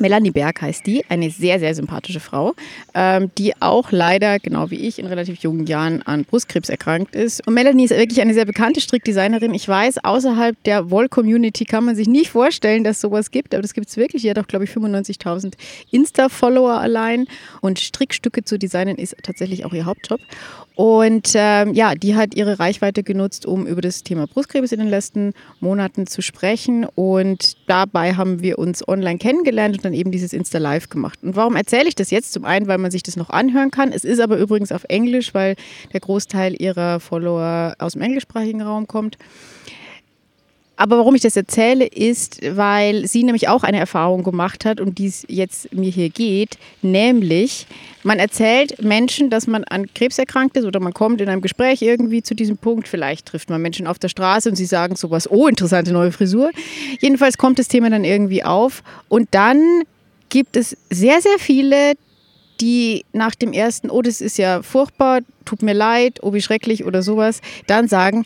Melanie 0.00 0.30
Berg 0.30 0.62
heißt 0.62 0.86
die, 0.86 1.04
eine 1.08 1.30
sehr, 1.30 1.58
sehr 1.58 1.74
sympathische 1.74 2.20
Frau, 2.20 2.54
ähm, 2.94 3.30
die 3.38 3.54
auch 3.60 3.92
leider, 3.92 4.38
genau 4.38 4.70
wie 4.70 4.76
ich, 4.76 4.98
in 4.98 5.06
relativ 5.06 5.38
jungen 5.38 5.66
Jahren 5.66 6.02
an 6.02 6.24
Brustkrebs 6.24 6.68
erkrankt 6.68 7.14
ist. 7.14 7.46
Und 7.46 7.54
Melanie 7.54 7.84
ist 7.84 7.90
wirklich 7.90 8.20
eine 8.20 8.34
sehr 8.34 8.44
bekannte 8.44 8.80
Strickdesignerin. 8.80 9.54
Ich 9.54 9.68
weiß, 9.68 10.04
außerhalb 10.04 10.62
der 10.64 10.90
Woll-Community 10.90 11.64
kann 11.64 11.84
man 11.84 11.96
sich 11.96 12.08
nicht 12.08 12.30
vorstellen, 12.30 12.84
dass 12.84 13.00
sowas 13.00 13.30
gibt, 13.30 13.54
aber 13.54 13.62
das 13.62 13.74
gibt 13.74 13.88
es 13.88 13.96
wirklich. 13.96 14.22
Die 14.22 14.30
hat 14.30 14.38
auch, 14.38 14.46
glaube 14.46 14.64
ich, 14.64 14.70
95.000 14.70 15.54
Insta-Follower 15.90 16.80
allein. 16.80 17.26
Und 17.60 17.78
Strickstücke 17.78 18.44
zu 18.44 18.58
designen 18.58 18.96
ist 18.96 19.16
tatsächlich 19.22 19.64
auch 19.64 19.72
ihr 19.72 19.86
Hauptjob. 19.86 20.20
Und 20.76 21.32
ähm, 21.34 21.72
ja, 21.72 21.94
die 21.94 22.16
hat 22.16 22.34
ihre 22.34 22.58
Reichweite 22.58 23.02
genutzt, 23.02 23.46
um 23.46 23.66
über 23.66 23.80
das 23.80 24.02
Thema 24.02 24.26
Brustkrebs 24.26 24.72
in 24.72 24.78
den 24.78 24.90
letzten 24.90 25.32
Monaten 25.58 26.06
zu 26.06 26.20
sprechen. 26.20 26.84
Und 26.84 27.56
dabei 27.66 28.14
haben 28.14 28.42
wir 28.42 28.58
uns 28.58 28.86
online 28.86 29.16
kennengelernt 29.18 29.85
dann 29.86 29.94
eben 29.94 30.10
dieses 30.10 30.32
Insta 30.32 30.58
Live 30.58 30.88
gemacht. 30.88 31.18
Und 31.22 31.36
warum 31.36 31.56
erzähle 31.56 31.88
ich 31.88 31.94
das 31.94 32.10
jetzt? 32.10 32.32
Zum 32.32 32.44
einen, 32.44 32.66
weil 32.66 32.78
man 32.78 32.90
sich 32.90 33.02
das 33.02 33.16
noch 33.16 33.30
anhören 33.30 33.70
kann. 33.70 33.92
Es 33.92 34.04
ist 34.04 34.20
aber 34.20 34.36
übrigens 34.36 34.72
auf 34.72 34.84
Englisch, 34.88 35.32
weil 35.32 35.56
der 35.92 36.00
Großteil 36.00 36.60
ihrer 36.60 37.00
Follower 37.00 37.74
aus 37.78 37.92
dem 37.92 38.02
englischsprachigen 38.02 38.62
Raum 38.62 38.86
kommt. 38.86 39.16
Aber 40.76 40.98
warum 40.98 41.14
ich 41.14 41.22
das 41.22 41.36
erzähle, 41.36 41.86
ist, 41.86 42.40
weil 42.56 43.06
sie 43.06 43.24
nämlich 43.24 43.48
auch 43.48 43.62
eine 43.62 43.78
Erfahrung 43.78 44.22
gemacht 44.22 44.66
hat, 44.66 44.80
um 44.80 44.94
die 44.94 45.06
es 45.06 45.24
jetzt 45.28 45.72
mir 45.72 45.90
hier 45.90 46.10
geht, 46.10 46.58
nämlich 46.82 47.66
man 48.02 48.18
erzählt 48.18 48.82
Menschen, 48.82 49.30
dass 49.30 49.46
man 49.46 49.64
an 49.64 49.92
Krebs 49.94 50.18
erkrankt 50.18 50.56
ist 50.56 50.64
oder 50.64 50.78
man 50.78 50.92
kommt 50.92 51.20
in 51.20 51.28
einem 51.28 51.40
Gespräch 51.40 51.80
irgendwie 51.80 52.22
zu 52.22 52.34
diesem 52.34 52.58
Punkt. 52.58 52.88
Vielleicht 52.88 53.26
trifft 53.26 53.48
man 53.48 53.62
Menschen 53.62 53.86
auf 53.86 53.98
der 53.98 54.08
Straße 54.08 54.50
und 54.50 54.56
sie 54.56 54.66
sagen 54.66 54.96
sowas, 54.96 55.30
oh, 55.30 55.48
interessante 55.48 55.92
neue 55.92 56.12
Frisur. 56.12 56.50
Jedenfalls 57.00 57.38
kommt 57.38 57.58
das 57.58 57.68
Thema 57.68 57.88
dann 57.88 58.04
irgendwie 58.04 58.44
auf 58.44 58.82
und 59.08 59.28
dann 59.30 59.82
gibt 60.28 60.56
es 60.56 60.76
sehr, 60.90 61.22
sehr 61.22 61.38
viele, 61.38 61.94
die 62.60 63.04
nach 63.12 63.34
dem 63.34 63.52
ersten, 63.52 63.90
oh, 63.90 64.02
das 64.02 64.20
ist 64.20 64.36
ja 64.38 64.62
furchtbar, 64.62 65.20
tut 65.44 65.62
mir 65.62 65.74
leid, 65.74 66.18
oh, 66.22 66.34
wie 66.34 66.42
schrecklich 66.42 66.84
oder 66.84 67.02
sowas, 67.02 67.40
dann 67.66 67.88
sagen, 67.88 68.24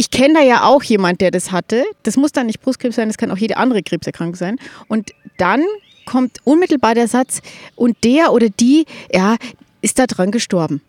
ich 0.00 0.10
kenne 0.10 0.32
da 0.32 0.40
ja 0.40 0.64
auch 0.64 0.82
jemand, 0.82 1.20
der 1.20 1.30
das 1.30 1.52
hatte. 1.52 1.84
Das 2.04 2.16
muss 2.16 2.32
dann 2.32 2.46
nicht 2.46 2.62
Brustkrebs 2.62 2.96
sein, 2.96 3.10
das 3.10 3.18
kann 3.18 3.30
auch 3.30 3.36
jede 3.36 3.58
andere 3.58 3.82
Krebserkrankung 3.82 4.34
sein. 4.34 4.56
Und 4.88 5.10
dann 5.36 5.62
kommt 6.06 6.38
unmittelbar 6.44 6.94
der 6.94 7.06
Satz, 7.06 7.42
und 7.76 8.02
der 8.02 8.32
oder 8.32 8.48
die, 8.48 8.86
ja, 9.12 9.36
ist 9.82 9.98
da 9.98 10.06
dran 10.06 10.30
gestorben. 10.30 10.80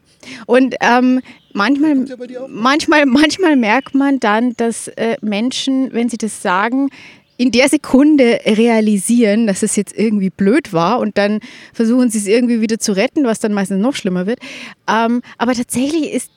Und 0.45 0.75
ähm, 0.79 1.19
manchmal, 1.51 2.05
manchmal, 2.47 3.05
manchmal 3.05 3.57
merkt 3.57 3.95
man 3.95 4.21
dann, 4.21 4.53
dass 4.55 4.87
äh, 4.87 5.17
Menschen, 5.19 5.91
wenn 5.91 6.07
sie 6.07 6.17
das 6.17 6.41
sagen, 6.41 6.89
in 7.35 7.51
der 7.51 7.67
Sekunde 7.67 8.39
realisieren, 8.45 9.45
dass 9.45 9.61
es 9.61 9.75
jetzt 9.75 9.93
irgendwie 9.93 10.29
blöd 10.29 10.71
war 10.71 10.99
und 10.99 11.17
dann 11.17 11.41
versuchen 11.73 12.09
sie 12.09 12.19
es 12.19 12.27
irgendwie 12.27 12.61
wieder 12.61 12.79
zu 12.79 12.93
retten, 12.93 13.25
was 13.25 13.39
dann 13.39 13.51
meistens 13.51 13.81
noch 13.81 13.95
schlimmer 13.95 14.25
wird. 14.25 14.39
Ähm, 14.87 15.21
aber 15.37 15.53
tatsächlich 15.53 16.13
ist 16.13 16.31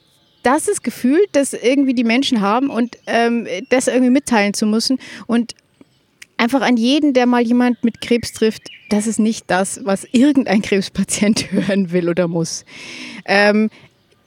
das 0.45 0.65
das 0.65 0.81
Gefühl, 0.81 1.19
das 1.31 1.53
irgendwie 1.53 1.93
die 1.93 2.03
Menschen 2.03 2.41
haben 2.41 2.69
und 2.69 2.97
ähm, 3.07 3.47
das 3.69 3.87
irgendwie 3.87 4.11
mitteilen 4.11 4.53
zu 4.53 4.65
müssen 4.65 4.99
und 5.27 5.55
einfach 6.37 6.61
an 6.61 6.77
jeden, 6.77 7.13
der 7.13 7.25
mal 7.25 7.41
jemand 7.41 7.83
mit 7.83 8.01
Krebs 8.01 8.33
trifft, 8.33 8.63
das 8.89 9.07
ist 9.07 9.19
nicht 9.19 9.45
das, 9.47 9.81
was 9.83 10.05
irgendein 10.11 10.61
Krebspatient 10.61 11.51
hören 11.51 11.91
will 11.91 12.09
oder 12.09 12.27
muss. 12.27 12.65
Ähm, 13.25 13.69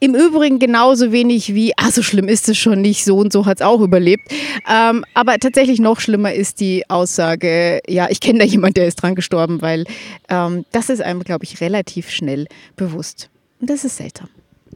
im 0.01 0.15
Übrigen 0.15 0.59
genauso 0.59 1.11
wenig 1.11 1.53
wie, 1.53 1.73
ah, 1.77 1.91
so 1.91 2.01
schlimm 2.01 2.29
ist 2.29 2.47
es 2.47 2.57
schon 2.57 2.81
nicht, 2.81 3.03
so 3.03 3.17
und 3.17 3.33
so 3.33 3.45
hat 3.45 3.59
es 3.59 3.65
auch 3.65 3.81
überlebt. 3.81 4.31
Ähm, 4.69 5.03
aber 5.13 5.37
tatsächlich 5.39 5.79
noch 5.79 5.99
schlimmer 5.99 6.33
ist 6.33 6.61
die 6.61 6.89
Aussage, 6.89 7.81
ja, 7.85 8.07
ich 8.09 8.21
kenne 8.21 8.39
da 8.39 8.45
jemanden, 8.45 8.75
der 8.75 8.87
ist 8.87 8.95
dran 8.95 9.15
gestorben, 9.15 9.61
weil 9.61 9.83
ähm, 10.29 10.65
das 10.71 10.89
ist 10.89 11.01
einem, 11.01 11.23
glaube 11.23 11.43
ich, 11.43 11.59
relativ 11.59 12.09
schnell 12.09 12.47
bewusst. 12.77 13.29
Und 13.59 13.69
das 13.69 13.83
ist 13.83 13.97
seltsam. 13.97 14.29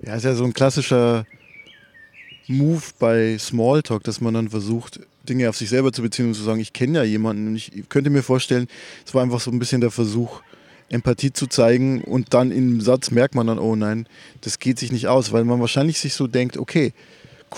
Ja, 0.05 0.15
ist 0.15 0.25
ja 0.25 0.36
so 0.36 0.43
ein 0.43 0.53
klassischer 0.53 1.25
Move 2.48 2.83
bei 3.00 3.38
Smalltalk, 3.38 4.03
dass 4.03 4.19
man 4.19 4.33
dann 4.33 4.50
versucht, 4.50 5.00
Dinge 5.29 5.48
auf 5.48 5.55
sich 5.55 5.69
selber 5.69 5.93
zu 5.93 6.01
beziehen 6.01 6.27
und 6.27 6.33
zu 6.33 6.43
sagen, 6.43 6.60
ich 6.60 6.74
kenne 6.74 6.98
ja 6.98 7.03
jemanden. 7.05 7.48
Und 7.48 7.55
ich 7.55 7.72
könnte 7.88 8.10
mir 8.10 8.22
vorstellen, 8.22 8.67
es 9.05 9.13
war 9.13 9.24
einfach 9.24 9.39
so 9.39 9.50
ein 9.50 9.60
bisschen 9.60 9.79
der 9.79 9.91
Versuch, 9.91 10.41
Empathie 10.89 11.31
zu 11.31 11.48
zeigen 11.48 12.03
und 12.03 12.33
dann 12.33 12.51
im 12.51 12.81
Satz 12.81 13.12
merkt 13.12 13.33
man 13.33 13.48
dann, 13.48 13.60
oh 13.60 13.77
nein, 13.77 14.05
das 14.41 14.60
geht 14.60 14.77
sich 14.77 14.91
nicht 14.91 15.07
aus, 15.07 15.31
weil 15.31 15.45
man 15.45 15.62
wahrscheinlich 15.62 16.00
sich 16.00 16.15
so 16.15 16.27
denkt, 16.27 16.57
okay, 16.57 16.93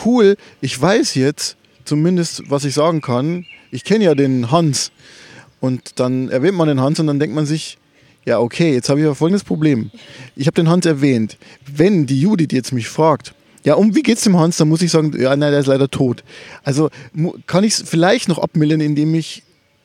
cool, 0.06 0.38
ich 0.62 0.80
weiß 0.80 1.16
jetzt 1.16 1.58
zumindest, 1.84 2.44
was 2.48 2.64
ich 2.64 2.76
sagen 2.76 3.02
kann. 3.02 3.48
Ich 3.72 3.84
kenne 3.84 4.06
ja 4.06 4.14
den 4.14 4.52
Hans. 4.52 4.92
Und 5.60 6.00
dann 6.00 6.30
erwähnt 6.30 6.56
man 6.56 6.68
den 6.68 6.80
Hans 6.80 7.00
und 7.00 7.08
dann 7.08 7.20
denkt 7.20 7.36
man 7.36 7.48
sich, 7.48 7.80
ja, 8.26 8.40
okay, 8.40 8.74
jetzt 8.74 8.90
habe 8.90 9.00
ich 9.00 9.06
aber 9.06 9.16
folgendes 9.16 9.44
Problem. 9.44 9.92
Ich 10.36 10.48
habe 10.48 10.56
den 10.56 10.70
Hans 10.70 10.86
erwähnt. 10.86 11.38
Wenn 11.66 12.06
die 12.06 12.20
Judith 12.20 12.50
jetzt 12.52 12.72
mich 12.72 12.88
fragt, 12.88 13.34
ja, 13.64 13.76
um 13.76 13.96
wie 13.96 14.04
geht's 14.04 14.24
dem 14.24 14.38
Hans, 14.38 14.58
dann 14.58 14.68
muss 14.68 14.82
ich 14.82 14.92
sagen, 14.92 15.14
ja, 15.20 15.36
nein, 15.36 15.52
der 15.52 15.60
ist 15.60 15.68
leider 15.68 15.90
tot. 15.90 16.24
Also 16.64 16.90
kann 17.48 17.64
ich 17.64 17.74
es 17.74 17.84
vielleicht 17.88 18.28
noch 18.28 18.38
abmildern, 18.38 18.82
indem 18.82 19.16
ich 19.16 19.44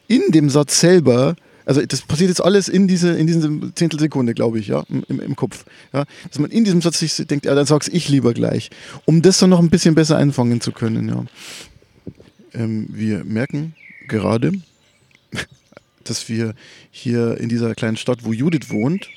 in 0.08 0.22
dem 0.32 0.50
Satz 0.50 0.80
selber 0.80 1.36
also 1.70 1.86
das 1.86 2.02
passiert 2.02 2.30
jetzt 2.30 2.42
alles 2.42 2.68
in 2.68 2.88
diese 2.88 3.16
in 3.16 3.28
diese 3.28 3.72
Zehntelsekunde, 3.74 4.34
glaube 4.34 4.58
ich, 4.58 4.66
ja, 4.66 4.82
im, 4.88 5.20
im 5.20 5.36
Kopf. 5.36 5.64
Ja, 5.92 6.04
dass 6.28 6.40
man 6.40 6.50
in 6.50 6.64
diesem 6.64 6.82
Satz 6.82 6.98
sich 6.98 7.14
denkt, 7.28 7.46
ja, 7.46 7.54
dann 7.54 7.64
sag's 7.64 7.86
ich 7.86 8.08
lieber 8.08 8.34
gleich, 8.34 8.70
um 9.04 9.22
das 9.22 9.38
dann 9.38 9.50
noch 9.50 9.60
ein 9.60 9.70
bisschen 9.70 9.94
besser 9.94 10.16
einfangen 10.16 10.60
zu 10.60 10.72
können, 10.72 11.08
ja. 11.08 11.24
Ähm, 12.54 12.88
wir 12.90 13.22
merken 13.22 13.74
gerade, 14.08 14.52
dass 16.04 16.28
wir 16.28 16.54
hier 16.90 17.38
in 17.38 17.48
dieser 17.48 17.74
kleinen 17.74 17.96
Stadt, 17.96 18.24
wo 18.24 18.32
Judith 18.32 18.70
wohnt, 18.70 19.08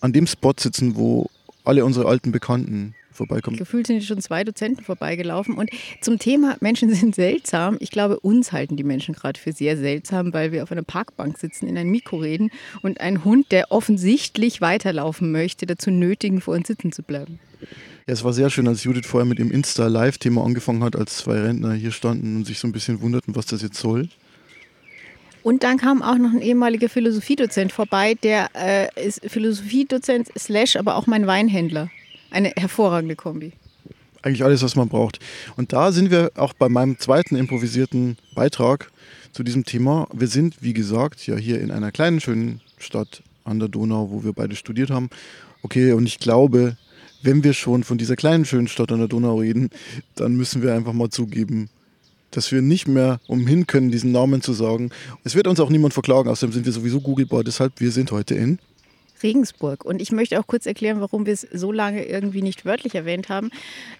an 0.00 0.12
dem 0.12 0.26
Spot 0.26 0.54
sitzen, 0.56 0.96
wo 0.96 1.30
alle 1.64 1.84
unsere 1.84 2.06
alten 2.06 2.30
Bekannten 2.32 2.94
vorbeikommen. 3.14 3.56
Gefühlt 3.56 3.86
sind 3.86 4.02
schon 4.02 4.20
zwei 4.20 4.44
Dozenten 4.44 4.84
vorbeigelaufen. 4.84 5.56
Und 5.56 5.70
zum 6.00 6.18
Thema 6.18 6.56
Menschen 6.60 6.92
sind 6.94 7.14
seltsam. 7.14 7.76
Ich 7.80 7.90
glaube, 7.90 8.20
uns 8.20 8.52
halten 8.52 8.76
die 8.76 8.84
Menschen 8.84 9.14
gerade 9.14 9.38
für 9.38 9.52
sehr 9.52 9.76
seltsam, 9.76 10.32
weil 10.32 10.52
wir 10.52 10.62
auf 10.62 10.72
einer 10.72 10.82
Parkbank 10.82 11.38
sitzen, 11.38 11.66
in 11.66 11.78
ein 11.78 11.88
Mikro 11.88 12.16
reden 12.16 12.50
und 12.82 13.00
einen 13.00 13.24
Hund, 13.24 13.50
der 13.52 13.70
offensichtlich 13.70 14.60
weiterlaufen 14.60 15.32
möchte, 15.32 15.66
dazu 15.66 15.90
nötigen, 15.90 16.40
vor 16.40 16.54
uns 16.54 16.66
sitzen 16.66 16.92
zu 16.92 17.02
bleiben. 17.02 17.38
Ja, 18.06 18.12
es 18.12 18.24
war 18.24 18.32
sehr 18.34 18.50
schön, 18.50 18.68
als 18.68 18.84
Judith 18.84 19.06
vorher 19.06 19.24
mit 19.24 19.38
dem 19.38 19.50
Insta-Live-Thema 19.50 20.44
angefangen 20.44 20.84
hat, 20.84 20.96
als 20.96 21.16
zwei 21.16 21.40
Rentner 21.40 21.72
hier 21.72 21.92
standen 21.92 22.36
und 22.36 22.46
sich 22.46 22.58
so 22.58 22.68
ein 22.68 22.72
bisschen 22.72 23.00
wunderten, 23.00 23.34
was 23.34 23.46
das 23.46 23.62
jetzt 23.62 23.78
soll. 23.78 24.08
Und 25.44 25.62
dann 25.62 25.76
kam 25.76 26.02
auch 26.02 26.16
noch 26.16 26.32
ein 26.32 26.40
ehemaliger 26.40 26.88
Philosophiedozent 26.88 27.70
vorbei, 27.70 28.14
der 28.14 28.48
äh, 28.54 28.88
ist 29.06 29.20
Philosophiedozent 29.26 30.28
slash 30.38 30.74
aber 30.74 30.96
auch 30.96 31.06
mein 31.06 31.26
Weinhändler. 31.26 31.90
Eine 32.30 32.48
hervorragende 32.56 33.14
Kombi. 33.14 33.52
Eigentlich 34.22 34.42
alles, 34.42 34.62
was 34.62 34.74
man 34.74 34.88
braucht. 34.88 35.18
Und 35.58 35.74
da 35.74 35.92
sind 35.92 36.10
wir 36.10 36.32
auch 36.34 36.54
bei 36.54 36.70
meinem 36.70 36.98
zweiten 36.98 37.36
improvisierten 37.36 38.16
Beitrag 38.34 38.90
zu 39.32 39.42
diesem 39.42 39.66
Thema. 39.66 40.08
Wir 40.14 40.28
sind, 40.28 40.62
wie 40.62 40.72
gesagt, 40.72 41.26
ja 41.26 41.36
hier 41.36 41.60
in 41.60 41.70
einer 41.70 41.92
kleinen, 41.92 42.20
schönen 42.20 42.62
Stadt 42.78 43.22
an 43.44 43.58
der 43.58 43.68
Donau, 43.68 44.08
wo 44.10 44.24
wir 44.24 44.32
beide 44.32 44.56
studiert 44.56 44.88
haben. 44.88 45.10
Okay, 45.62 45.92
und 45.92 46.06
ich 46.06 46.18
glaube, 46.18 46.78
wenn 47.22 47.44
wir 47.44 47.52
schon 47.52 47.84
von 47.84 47.98
dieser 47.98 48.16
kleinen, 48.16 48.46
schönen 48.46 48.68
Stadt 48.68 48.90
an 48.92 48.98
der 48.98 49.08
Donau 49.08 49.40
reden, 49.40 49.68
dann 50.14 50.36
müssen 50.36 50.62
wir 50.62 50.72
einfach 50.72 50.94
mal 50.94 51.10
zugeben, 51.10 51.68
dass 52.36 52.52
wir 52.52 52.62
nicht 52.62 52.88
mehr 52.88 53.20
umhin 53.26 53.66
können, 53.66 53.90
diesen 53.90 54.12
Namen 54.12 54.42
zu 54.42 54.52
sagen. 54.52 54.90
Es 55.24 55.34
wird 55.34 55.46
uns 55.46 55.60
auch 55.60 55.70
niemand 55.70 55.94
verklagen, 55.94 56.28
außerdem 56.28 56.52
sind 56.52 56.66
wir 56.66 56.72
sowieso 56.72 57.00
googlebar. 57.00 57.44
Deshalb, 57.44 57.80
wir 57.80 57.90
sind 57.90 58.10
heute 58.12 58.34
in 58.34 58.58
Regensburg. 59.24 59.84
Und 59.84 60.00
ich 60.00 60.12
möchte 60.12 60.38
auch 60.38 60.46
kurz 60.46 60.66
erklären, 60.66 61.00
warum 61.00 61.26
wir 61.26 61.32
es 61.32 61.40
so 61.40 61.72
lange 61.72 62.04
irgendwie 62.04 62.42
nicht 62.42 62.64
wörtlich 62.64 62.94
erwähnt 62.94 63.28
haben. 63.28 63.50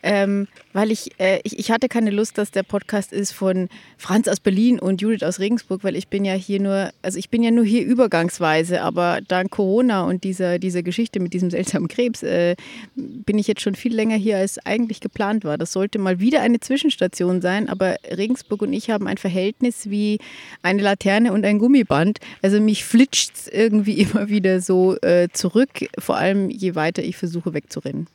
Ähm, 0.02 0.46
weil 0.72 0.92
ich, 0.92 1.18
äh, 1.18 1.40
ich, 1.42 1.58
ich 1.58 1.70
hatte 1.70 1.88
keine 1.88 2.10
Lust, 2.10 2.38
dass 2.38 2.50
der 2.50 2.62
Podcast 2.62 3.12
ist 3.12 3.32
von 3.32 3.68
Franz 3.96 4.28
aus 4.28 4.38
Berlin 4.38 4.78
und 4.78 5.00
Judith 5.00 5.22
aus 5.22 5.40
Regensburg, 5.40 5.82
weil 5.82 5.96
ich 5.96 6.08
bin 6.08 6.24
ja 6.24 6.34
hier 6.34 6.60
nur, 6.60 6.90
also 7.02 7.18
ich 7.18 7.30
bin 7.30 7.42
ja 7.42 7.50
nur 7.50 7.64
hier 7.64 7.84
übergangsweise, 7.84 8.82
aber 8.82 9.20
dank 9.26 9.50
Corona 9.50 10.04
und 10.04 10.24
dieser, 10.24 10.58
dieser 10.58 10.82
Geschichte 10.82 11.20
mit 11.20 11.32
diesem 11.32 11.50
seltsamen 11.50 11.88
Krebs 11.88 12.22
äh, 12.22 12.54
bin 12.94 13.38
ich 13.38 13.46
jetzt 13.46 13.62
schon 13.62 13.74
viel 13.74 13.94
länger 13.94 14.16
hier, 14.16 14.38
als 14.38 14.58
eigentlich 14.66 15.00
geplant 15.00 15.44
war. 15.44 15.56
Das 15.56 15.72
sollte 15.72 15.98
mal 15.98 16.20
wieder 16.20 16.42
eine 16.42 16.60
Zwischenstation 16.60 17.40
sein, 17.40 17.68
aber 17.68 17.96
Regensburg 18.10 18.62
und 18.62 18.72
ich 18.72 18.90
haben 18.90 19.06
ein 19.06 19.16
Verhältnis 19.16 19.88
wie 19.88 20.18
eine 20.62 20.82
Laterne 20.82 21.32
und 21.32 21.44
ein 21.46 21.58
Gummiband. 21.58 22.18
Also 22.42 22.60
mich 22.60 22.84
flitscht 22.84 23.32
es 23.34 23.48
irgendwie 23.48 24.00
immer 24.00 24.28
wieder 24.28 24.60
so 24.60 24.96
äh, 25.00 25.13
zurück, 25.32 25.86
vor 25.98 26.16
allem 26.16 26.50
je 26.50 26.74
weiter 26.74 27.02
ich 27.02 27.16
versuche 27.16 27.54
wegzurennen. 27.54 28.06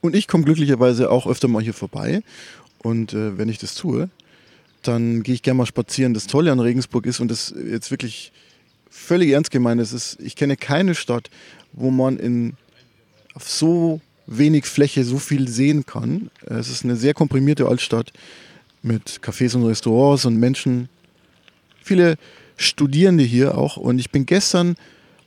Und 0.00 0.14
ich 0.14 0.28
komme 0.28 0.44
glücklicherweise 0.44 1.10
auch 1.10 1.26
öfter 1.26 1.48
mal 1.48 1.62
hier 1.62 1.72
vorbei. 1.72 2.22
Und 2.78 3.14
äh, 3.14 3.38
wenn 3.38 3.48
ich 3.48 3.58
das 3.58 3.74
tue, 3.74 4.10
dann 4.82 5.22
gehe 5.22 5.34
ich 5.34 5.42
gerne 5.42 5.58
mal 5.58 5.66
spazieren. 5.66 6.12
Das 6.12 6.26
Tolle 6.26 6.52
an 6.52 6.60
Regensburg 6.60 7.06
ist, 7.06 7.20
und 7.20 7.30
das 7.30 7.54
jetzt 7.70 7.90
wirklich 7.90 8.32
völlig 8.90 9.30
ernst 9.30 9.50
gemeint 9.50 9.80
ist, 9.80 9.92
ist, 9.92 10.20
ich 10.20 10.36
kenne 10.36 10.56
keine 10.56 10.94
Stadt, 10.94 11.30
wo 11.72 11.90
man 11.90 12.18
in, 12.18 12.54
auf 13.34 13.48
so 13.48 14.00
wenig 14.26 14.66
Fläche 14.66 15.04
so 15.04 15.18
viel 15.18 15.48
sehen 15.48 15.86
kann. 15.86 16.30
Es 16.44 16.68
ist 16.68 16.84
eine 16.84 16.96
sehr 16.96 17.14
komprimierte 17.14 17.66
Altstadt 17.66 18.12
mit 18.82 19.20
Cafés 19.22 19.56
und 19.56 19.64
Restaurants 19.64 20.26
und 20.26 20.36
Menschen. 20.36 20.88
Viele 21.82 22.16
Studierende 22.56 23.24
hier 23.24 23.56
auch. 23.56 23.76
Und 23.76 23.98
ich 23.98 24.10
bin 24.10 24.26
gestern 24.26 24.76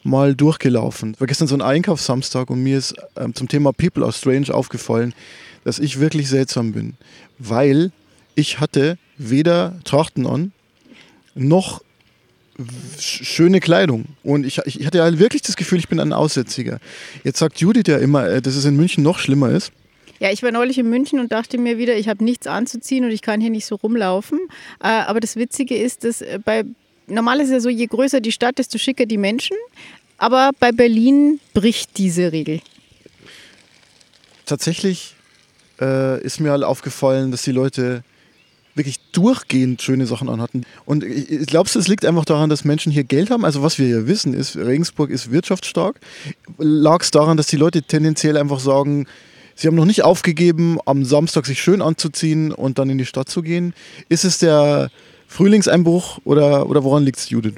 mal 0.08 0.36
durchgelaufen. 0.36 1.16
War 1.20 1.28
gestern 1.28 1.48
so 1.48 1.56
ein 1.56 1.62
Einkaufssamstag 1.62 2.50
und 2.50 2.64
mir 2.64 2.78
ist 2.78 2.96
ähm, 3.16 3.36
zum 3.36 3.48
Thema 3.48 3.74
People 3.74 4.04
are 4.04 4.14
Strange 4.14 4.54
aufgefallen, 4.54 5.14
dass 5.64 5.80
ich 5.80 6.00
wirklich 6.00 6.30
seltsam 6.30 6.72
bin, 6.72 6.96
weil 7.38 7.92
ich 8.36 8.60
hatte 8.60 8.98
weder 9.18 9.80
Trachten 9.84 10.26
an 10.26 10.52
noch 11.36 11.82
schöne 13.00 13.60
Kleidung. 13.60 14.06
Und 14.24 14.46
ich, 14.46 14.60
ich 14.66 14.86
hatte 14.86 14.98
ja 14.98 15.20
wirklich 15.20 15.42
das 15.44 15.56
Gefühl, 15.56 15.78
ich 15.78 15.90
bin 15.90 16.00
ein 16.00 16.14
Aussätziger. 16.14 16.80
Jetzt 17.24 17.40
sagt 17.40 17.60
Judith 17.60 17.84
ja 17.88 17.98
immer, 17.98 18.28
äh, 18.28 18.42
dass 18.42 18.56
es 18.56 18.66
in 18.66 18.76
München 18.76 19.04
noch 19.04 19.20
schlimmer 19.20 19.50
ist. 19.52 19.72
Ja, 20.20 20.32
ich 20.32 20.42
war 20.42 20.52
neulich 20.52 20.80
in 20.80 20.90
München 20.90 21.20
und 21.20 21.32
dachte 21.32 21.60
mir 21.60 21.78
wieder, 21.78 21.96
ich 21.96 22.10
habe 22.10 22.24
nichts 22.24 22.48
anzuziehen 22.48 23.06
und 23.06 23.12
ich 23.12 23.22
kann 23.22 23.40
hier 23.40 23.52
nicht 23.52 23.68
so 23.68 23.76
rumlaufen. 23.76 24.40
Äh, 24.82 24.88
aber 24.88 25.20
das 25.20 25.36
Witzige 25.36 25.78
ist, 25.78 26.04
dass 26.04 26.22
äh, 26.22 26.40
bei 26.44 26.64
normal 27.08 27.40
ist 27.40 27.50
ja 27.50 27.60
so, 27.60 27.70
je 27.70 27.88
größer 27.88 28.22
die 28.22 28.32
Stadt, 28.32 28.58
desto 28.58 28.78
schicker 28.78 29.06
die 29.06 29.18
Menschen. 29.18 29.58
Aber 30.18 30.52
bei 30.60 30.72
Berlin 30.72 31.40
bricht 31.54 31.98
diese 31.98 32.32
Regel. 32.32 32.62
Tatsächlich 34.46 35.16
äh, 35.80 36.22
ist 36.22 36.40
mir 36.40 36.52
halt 36.52 36.64
aufgefallen, 36.64 37.32
dass 37.32 37.44
die 37.44 37.52
Leute 37.52 38.04
wirklich 38.78 39.00
durchgehend 39.12 39.82
schöne 39.82 40.06
Sachen 40.06 40.30
anhatten. 40.30 40.64
Und 40.86 41.04
glaubst 41.48 41.76
du, 41.76 41.80
es 41.80 41.88
liegt 41.88 42.06
einfach 42.06 42.26
daran, 42.26 42.50
dass 42.50 42.64
Menschen 42.64 42.92
hier 42.92 43.04
Geld 43.04 43.32
haben? 43.32 43.44
Also 43.44 43.64
was 43.64 43.80
wir 43.80 43.88
ja 43.88 44.08
wissen, 44.08 44.34
ist, 44.34 44.56
Regensburg 44.56 45.10
ist 45.10 45.32
wirtschaftsstark. 45.32 46.00
Lag 46.58 47.02
es 47.02 47.12
daran, 47.12 47.38
dass 47.38 47.48
die 47.48 47.58
Leute 47.58 47.82
tendenziell 47.82 48.38
einfach 48.38 48.60
sagen, 48.60 49.08
sie 49.56 49.68
haben 49.68 49.76
noch 49.76 49.86
nicht 49.86 50.04
aufgegeben, 50.04 50.78
am 50.86 51.06
Samstag 51.06 51.48
sich 51.48 51.60
schön 51.60 51.82
anzuziehen 51.82 52.52
und 52.52 52.78
dann 52.78 52.90
in 52.90 53.00
die 53.00 53.06
Stadt 53.06 53.30
zu 53.30 53.42
gehen? 53.42 53.74
Ist 54.10 54.26
es 54.26 54.38
der 54.38 54.92
Frühlingseinbruch 55.28 56.20
oder, 56.24 56.70
oder 56.70 56.84
woran 56.84 57.04
liegt 57.04 57.20
es, 57.20 57.30
Judith? 57.30 57.56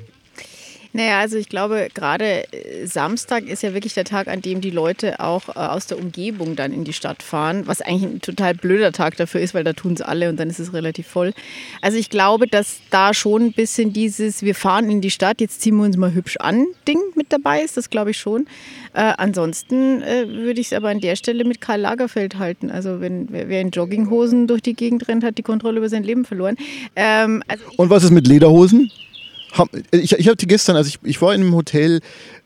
Naja, 0.92 1.20
also 1.20 1.38
ich 1.38 1.50
glaube, 1.50 1.90
gerade 1.94 2.52
äh, 2.52 2.88
Samstag 2.88 3.48
ist 3.48 3.62
ja 3.62 3.76
wirklich 3.76 3.94
der 3.94 4.06
Tag, 4.06 4.28
an 4.28 4.42
dem 4.42 4.60
die 4.60 4.72
Leute 4.72 5.20
auch 5.20 5.50
äh, 5.50 5.60
aus 5.60 5.86
der 5.86 6.00
Umgebung 6.00 6.56
dann 6.56 6.74
in 6.74 6.84
die 6.84 6.94
Stadt 6.94 7.22
fahren, 7.22 7.68
was 7.68 7.82
eigentlich 7.82 8.04
ein 8.04 8.22
total 8.22 8.56
blöder 8.56 8.92
Tag 8.92 9.16
dafür 9.18 9.40
ist, 9.40 9.54
weil 9.54 9.64
da 9.64 9.74
tun 9.74 9.94
es 9.94 10.02
alle 10.02 10.30
und 10.30 10.40
dann 10.40 10.50
ist 10.50 10.58
es 10.58 10.74
relativ 10.74 11.06
voll. 11.08 11.34
Also 11.82 11.98
ich 11.98 12.10
glaube, 12.10 12.48
dass 12.48 12.80
da 12.90 13.14
schon 13.14 13.44
ein 13.44 13.54
bisschen 13.54 13.94
dieses, 13.94 14.42
wir 14.42 14.56
fahren 14.56 14.90
in 14.90 15.02
die 15.02 15.12
Stadt, 15.12 15.42
jetzt 15.42 15.62
ziehen 15.62 15.78
wir 15.78 15.84
uns 15.84 15.96
mal 15.96 16.14
hübsch 16.14 16.38
an, 16.38 16.66
Ding 16.88 17.00
mit 17.14 17.32
dabei 17.32 17.62
ist, 17.62 17.78
das 17.78 17.92
glaube 17.92 18.12
ich 18.12 18.18
schon. 18.18 18.48
Äh, 18.94 19.14
ansonsten 19.18 20.02
äh, 20.02 20.28
würde 20.28 20.60
ich 20.60 20.68
es 20.68 20.74
aber 20.74 20.90
an 20.90 21.02
der 21.02 21.16
Stelle 21.16 21.46
mit 21.46 21.62
Karl 21.62 21.82
Lagerfeld 21.82 22.40
halten. 22.40 22.72
Also 22.72 23.00
wenn 23.00 23.28
wer 23.30 23.62
in 23.62 23.70
Jogginghosen 23.70 24.48
durch 24.48 24.64
die 24.64 24.74
Gegend 24.74 25.08
rennt, 25.08 25.24
hat 25.24 25.38
die 25.38 25.44
Kontrolle 25.44 25.78
über 25.78 25.90
sein 25.90 26.04
Leben 26.04 26.26
verloren. 26.26 26.56
Ähm, 26.96 27.44
also 27.48 27.64
und 27.78 27.92
was 27.92 28.04
ist 28.04 28.12
mit 28.12 28.28
Lederhosen? 28.28 28.92
Ich, 29.92 30.14
ich 30.14 30.28
hatte 30.28 30.46
gestern, 30.46 30.76
also 30.76 30.88
ich, 30.88 31.00
ich 31.04 31.22
war 31.22 31.34
in 31.34 31.42
einem 31.42 31.56
Hotel, 31.56 32.02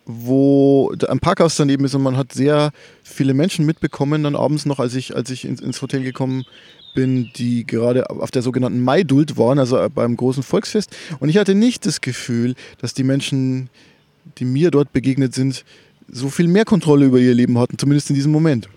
wo 0.06 0.94
ein 1.08 1.20
Parkhaus 1.20 1.56
daneben 1.56 1.86
ist 1.86 1.96
und 1.96 2.04
man 2.04 2.18
hat 2.18 2.34
sehr 2.34 2.72
viele 3.04 3.34
Menschen 3.34 3.66
mitbekommen 3.66 4.24
dann 4.24 4.36
abends 4.36 4.66
noch, 4.66 4.80
als 4.80 4.96
ich, 4.96 5.16
als 5.16 5.30
ich 5.30 5.46
ins, 5.46 5.62
ins 5.62 5.82
Hotel 5.82 6.04
gekommen 6.04 6.46
bin, 6.94 7.32
die 7.36 7.66
gerade 7.66 8.10
auf 8.10 8.32
der 8.32 8.42
sogenannten 8.42 8.82
Maidult 8.82 9.38
waren, 9.38 9.60
also 9.60 9.88
beim 9.94 10.16
großen 10.16 10.44
Volksfest. 10.44 10.96
Und 11.20 11.30
ich 11.30 11.38
hatte 11.38 11.56
nicht 11.56 11.86
das 11.86 12.02
Gefühl, 12.02 12.56
dass 12.80 12.94
die 12.94 13.04
Menschen, 13.04 13.70
die 14.38 14.46
mir 14.46 14.72
dort 14.72 14.94
begegnet 14.94 15.34
sind, 15.34 15.66
so 16.12 16.30
viel 16.30 16.48
mehr 16.48 16.66
Kontrolle 16.66 17.06
über 17.06 17.20
ihr 17.20 17.34
Leben 17.34 17.58
hatten, 17.58 17.78
zumindest 17.78 18.10
in 18.10 18.16
diesem 18.16 18.32
Moment. 18.32 18.70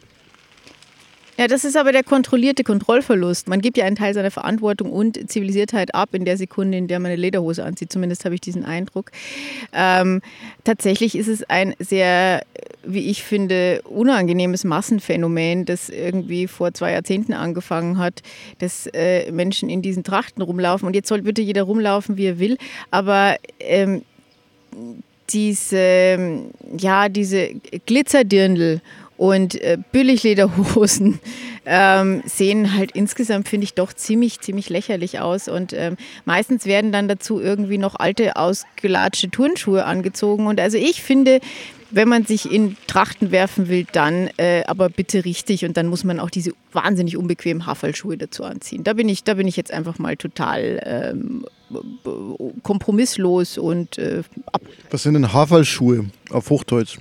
Ja, 1.39 1.49
das 1.49 1.65
ist 1.65 1.77
aber 1.77 1.93
der 1.93 2.03
kontrollierte 2.03 2.65
Kontrollverlust. 2.65 3.47
Man 3.47 3.61
gibt 3.61 3.77
ja 3.77 3.85
einen 3.85 3.97
Teil 3.97 4.15
seiner 4.15 4.31
Verantwortung 4.31 4.91
und 4.91 5.31
Zivilisiertheit 5.31 5.95
ab 5.95 6.15
in 6.15 6.25
der 6.25 6.39
Sekunde, 6.39 6.79
in 6.79 6.89
der 6.89 6.99
man 6.99 7.11
eine 7.11 7.21
Lederhose 7.21 7.63
anzieht. 7.63 7.93
Zumindest 7.93 8.25
habe 8.25 8.35
ich 8.35 8.41
diesen 8.41 8.65
Eindruck. 8.65 9.11
Ähm, 9.75 10.23
tatsächlich 10.65 11.15
ist 11.15 11.29
es 11.29 11.43
ein 11.45 11.75
sehr, 11.79 12.43
wie 12.85 13.11
ich 13.11 13.23
finde, 13.23 13.83
unangenehmes 13.85 14.65
Massenphänomen, 14.65 15.67
das 15.67 15.91
irgendwie 15.91 16.47
vor 16.47 16.73
zwei 16.73 16.93
Jahrzehnten 16.93 17.35
angefangen 17.35 17.99
hat, 17.99 18.23
dass 18.59 18.87
äh, 18.95 19.31
Menschen 19.31 19.69
in 19.69 19.83
diesen 19.83 20.05
Trachten 20.05 20.43
rumlaufen. 20.43 20.87
Und 20.87 20.95
jetzt 20.95 21.09
soll 21.09 21.21
bitte 21.21 21.43
jeder 21.43 21.65
rumlaufen, 21.65 22.17
wie 22.17 22.27
er 22.27 22.39
will. 22.39 22.57
Aber 22.91 23.37
ähm, 23.61 24.03
diese, 25.31 26.29
ja, 26.79 27.09
diese 27.11 27.51
Glitzerdirndl 27.85 28.81
und 29.17 29.61
äh, 29.61 29.79
Billiglederhosen 29.93 31.19
ähm, 31.67 32.23
sehen 32.27 32.75
halt 32.75 32.93
insgesamt, 32.93 33.49
finde 33.49 33.65
ich, 33.65 33.75
doch 33.75 33.93
ziemlich, 33.93 34.41
ziemlich 34.41 34.69
lächerlich 34.69 35.21
aus. 35.21 35.49
Und 35.49 35.73
ähm, 35.73 35.97
meistens 36.25 36.67
werden 36.67 36.93
dann 36.93 37.09
dazu 37.09 37.41
irgendwie 37.41 37.79
noch 37.79 37.97
alte, 37.97 38.37
ausgelatschte 38.37 39.31
Turnschuhe 39.31 39.85
angezogen. 39.85 40.47
Und 40.47 40.61
also 40.61 40.77
ich 40.77 41.03
finde, 41.03 41.41
wenn 41.91 42.09
man 42.09 42.25
sich 42.25 42.51
in 42.51 42.77
Trachten 42.87 43.31
werfen 43.31 43.69
will, 43.69 43.87
dann 43.91 44.29
äh, 44.37 44.65
aber 44.67 44.89
bitte 44.89 45.25
richtig. 45.25 45.65
Und 45.65 45.77
dann 45.77 45.87
muss 45.87 46.05
man 46.05 46.21
auch 46.21 46.31
diese 46.31 46.53
wahnsinnig 46.73 47.17
unbequemen 47.17 47.67
Haferlschuhe 47.67 48.19
dazu 48.19 48.45
anziehen. 48.45 48.85
Da 48.85 48.93
bin 48.93 49.09
ich, 49.09 49.25
da 49.25 49.35
bin 49.35 49.49
ich 49.49 49.57
jetzt 49.57 49.73
einfach 49.73 49.99
mal 49.99 50.17
total 50.17 50.81
ähm, 50.85 51.47
kompromisslos 52.63 53.59
und 53.59 53.99
äh, 53.99 54.23
ab. 54.53 54.63
Was 54.91 55.05
sind 55.05 55.15
denn 55.15 55.33
Haferlschuhe 55.33 56.07
auf 56.31 56.51
Hochdeutsch? 56.51 56.99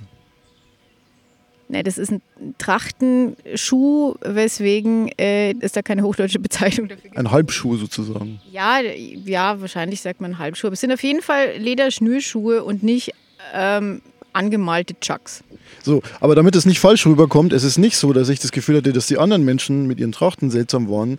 Ne, 1.68 1.82
das 1.82 1.98
ist 1.98 2.12
ein 2.12 2.22
Trachtenschuh, 2.58 4.14
weswegen 4.20 5.10
äh, 5.18 5.52
es 5.60 5.72
da 5.72 5.82
keine 5.82 6.02
hochdeutsche 6.02 6.38
Bezeichnung 6.38 6.86
dafür 6.88 7.10
gibt. 7.10 7.16
Ein 7.16 7.32
Halbschuh 7.32 7.76
sozusagen. 7.76 8.40
Ja, 8.52 8.80
ja, 8.80 9.60
wahrscheinlich 9.60 10.00
sagt 10.00 10.20
man 10.20 10.38
Halbschuh. 10.38 10.68
Aber 10.68 10.74
es 10.74 10.80
sind 10.80 10.92
auf 10.92 11.02
jeden 11.02 11.22
Fall 11.22 11.56
Lederschnürschuhe 11.58 12.62
und 12.62 12.84
nicht 12.84 13.14
ähm, 13.52 14.00
angemalte 14.32 14.94
Chucks. 15.00 15.42
So, 15.82 16.02
aber 16.20 16.34
damit 16.36 16.54
es 16.54 16.66
nicht 16.66 16.78
falsch 16.78 17.06
rüberkommt, 17.06 17.52
es 17.52 17.64
ist 17.64 17.78
nicht 17.78 17.96
so, 17.96 18.12
dass 18.12 18.28
ich 18.28 18.38
das 18.38 18.52
Gefühl 18.52 18.76
hatte, 18.76 18.92
dass 18.92 19.06
die 19.06 19.18
anderen 19.18 19.44
Menschen 19.44 19.86
mit 19.86 19.98
ihren 19.98 20.12
Trachten 20.12 20.50
seltsam 20.50 20.88
waren, 20.88 21.18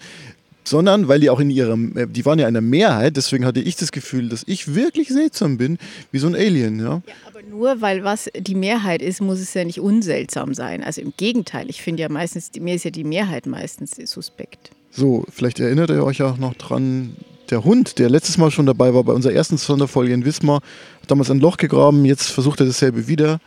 sondern 0.68 1.08
weil 1.08 1.20
die 1.20 1.30
auch 1.30 1.40
in 1.40 1.50
ihrem, 1.50 1.98
äh, 1.98 2.08
die 2.08 2.26
waren 2.26 2.40
ja 2.40 2.48
in 2.48 2.54
der 2.54 2.62
Mehrheit, 2.62 3.18
deswegen 3.18 3.46
hatte 3.46 3.62
ich 3.62 3.76
das 3.76 3.92
Gefühl, 3.92 4.30
dass 4.30 4.44
ich 4.46 4.76
wirklich 4.76 5.08
seltsam 5.10 5.58
bin, 5.58 5.78
wie 6.12 6.20
so 6.20 6.28
ein 6.28 6.36
Alien, 6.36 6.80
ja. 6.80 7.02
ja 7.06 7.14
aber 7.26 7.42
nur 7.44 7.82
weil 7.82 8.04
was 8.04 8.30
die 8.38 8.56
Mehrheit 8.56 9.02
ist, 9.02 9.22
muss 9.22 9.40
es 9.40 9.54
ja 9.54 9.64
nicht 9.64 9.80
unseltsam 9.80 10.54
sein. 10.54 10.84
Also 10.84 11.02
im 11.02 11.14
Gegenteil, 11.16 11.70
ich 11.70 11.82
finde 11.82 12.04
ja 12.04 12.10
meistens, 12.10 12.52
mir 12.60 12.76
ist 12.76 12.84
ja 12.84 12.92
die 12.92 13.04
Mehrheit 13.04 13.46
meistens 13.46 13.96
suspekt. 14.06 14.72
So, 14.92 15.26
vielleicht 15.30 15.60
erinnert 15.60 15.90
ihr 15.90 16.04
euch 16.04 16.18
ja 16.18 16.36
noch 16.38 16.56
dran, 16.56 17.16
der 17.50 17.64
Hund, 17.64 18.00
der 18.00 18.10
letztes 18.10 18.38
Mal 18.38 18.52
schon 18.52 18.66
dabei 18.66 18.94
war 18.94 19.04
bei 19.04 19.14
unserer 19.14 19.34
ersten 19.34 19.58
Sonderfolge 19.58 20.14
in 20.14 20.26
Wismar, 20.26 20.62
hat 21.02 21.12
damals 21.12 21.32
ein 21.32 21.40
Loch 21.40 21.58
gegraben, 21.58 22.04
jetzt 22.04 22.30
versucht 22.30 22.60
er 22.60 22.66
dasselbe 22.66 23.08
wieder 23.08 23.40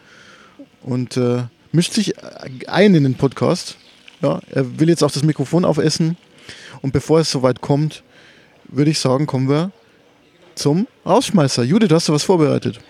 und 0.82 1.18
äh, 1.18 1.42
mischt 1.72 1.92
sich 1.92 2.14
ein 2.68 2.94
in 2.94 3.02
den 3.02 3.14
Podcast. 3.14 3.76
Ja, 4.22 4.40
er 4.50 4.78
will 4.78 4.88
jetzt 4.88 5.02
auch 5.02 5.10
das 5.10 5.22
Mikrofon 5.22 5.64
aufessen. 5.64 6.16
Und 6.82 6.92
bevor 6.92 7.20
es 7.20 7.30
soweit 7.30 7.60
kommt, 7.60 8.02
würde 8.68 8.90
ich 8.90 8.98
sagen, 8.98 9.26
kommen 9.26 9.48
wir 9.48 9.70
zum 10.54 10.86
Rausschmeißer. 11.06 11.62
Judith, 11.64 11.90
hast 11.90 12.08
du 12.08 12.12
was 12.12 12.22
vorbereitet? 12.22 12.80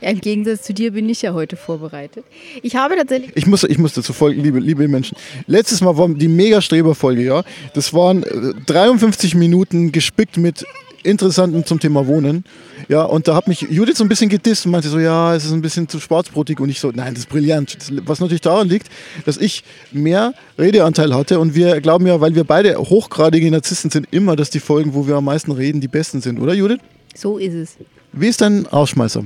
Im 0.00 0.20
Gegensatz 0.20 0.62
zu 0.62 0.74
dir 0.74 0.92
bin 0.92 1.08
ich 1.08 1.22
ja 1.22 1.32
heute 1.32 1.56
vorbereitet. 1.56 2.24
Ich 2.62 2.76
habe 2.76 2.96
tatsächlich. 2.96 3.32
Ich 3.34 3.46
muss, 3.46 3.64
ich 3.64 3.78
muss 3.78 3.94
dazu 3.94 4.12
folgen, 4.12 4.42
liebe, 4.42 4.58
liebe 4.58 4.86
Menschen. 4.88 5.16
Letztes 5.46 5.80
Mal 5.80 5.96
war 5.96 6.08
die 6.08 6.28
Mega-Streber-Folge, 6.28 7.22
ja. 7.22 7.44
Das 7.72 7.94
waren 7.94 8.22
53 8.66 9.32
äh, 9.34 9.36
Minuten 9.38 9.92
gespickt 9.92 10.36
mit 10.36 10.66
Interessanten 11.06 11.64
zum 11.64 11.80
Thema 11.80 12.06
Wohnen. 12.06 12.44
Ja, 12.88 13.02
und 13.02 13.28
da 13.28 13.34
hat 13.34 13.48
mich 13.48 13.62
Judith 13.62 13.96
so 13.96 14.04
ein 14.04 14.08
bisschen 14.08 14.28
gedisst 14.28 14.66
und 14.66 14.72
meinte 14.72 14.88
so, 14.88 14.98
ja, 14.98 15.34
es 15.34 15.44
ist 15.44 15.52
ein 15.52 15.62
bisschen 15.62 15.88
zu 15.88 15.98
schwarzbrotig 16.00 16.60
und 16.60 16.68
ich 16.68 16.80
so, 16.80 16.90
nein, 16.94 17.14
das 17.14 17.24
ist 17.24 17.28
brillant. 17.28 17.76
Was 18.04 18.20
natürlich 18.20 18.42
daran 18.42 18.68
liegt, 18.68 18.88
dass 19.24 19.36
ich 19.38 19.64
mehr 19.92 20.34
Redeanteil 20.58 21.14
hatte 21.14 21.40
und 21.40 21.54
wir 21.54 21.80
glauben 21.80 22.06
ja, 22.06 22.20
weil 22.20 22.34
wir 22.34 22.44
beide 22.44 22.76
hochgradige 22.76 23.50
Narzissten 23.50 23.90
sind, 23.90 24.08
immer, 24.10 24.36
dass 24.36 24.50
die 24.50 24.60
Folgen, 24.60 24.94
wo 24.94 25.06
wir 25.06 25.16
am 25.16 25.24
meisten 25.24 25.52
reden, 25.52 25.80
die 25.80 25.88
besten 25.88 26.20
sind, 26.20 26.38
oder 26.40 26.54
Judith? 26.54 26.80
So 27.14 27.38
ist 27.38 27.54
es. 27.54 27.76
Wie 28.12 28.28
ist 28.28 28.40
dein 28.40 28.66
Rausschmeißer? 28.66 29.24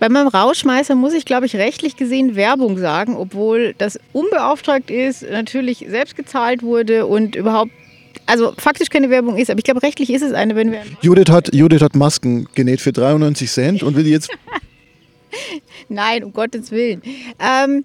Bei 0.00 0.08
meinem 0.08 0.28
Rausschmeißer 0.28 0.94
muss 0.96 1.14
ich, 1.14 1.24
glaube 1.24 1.46
ich, 1.46 1.56
rechtlich 1.56 1.96
gesehen 1.96 2.36
Werbung 2.36 2.78
sagen, 2.78 3.16
obwohl 3.16 3.74
das 3.78 3.98
unbeauftragt 4.12 4.90
ist, 4.90 5.22
natürlich 5.22 5.86
selbst 5.88 6.16
gezahlt 6.16 6.62
wurde 6.62 7.06
und 7.06 7.36
überhaupt 7.36 7.70
also 8.26 8.52
faktisch 8.56 8.88
keine 8.88 9.10
Werbung 9.10 9.36
ist, 9.36 9.50
aber 9.50 9.58
ich 9.58 9.64
glaube, 9.64 9.82
rechtlich 9.82 10.10
ist 10.10 10.22
es 10.22 10.32
eine, 10.32 10.56
wenn 10.56 10.72
wir. 10.72 10.82
Judith 11.00 11.30
hat, 11.30 11.54
Judith 11.54 11.82
hat 11.82 11.94
Masken 11.94 12.48
genäht 12.54 12.80
für 12.80 12.92
93 12.92 13.50
Cent 13.50 13.82
und 13.82 13.96
will 13.96 14.04
die 14.04 14.10
jetzt. 14.10 14.30
Nein, 15.88 16.24
um 16.24 16.32
Gottes 16.32 16.70
Willen. 16.70 17.02
Ähm, 17.38 17.84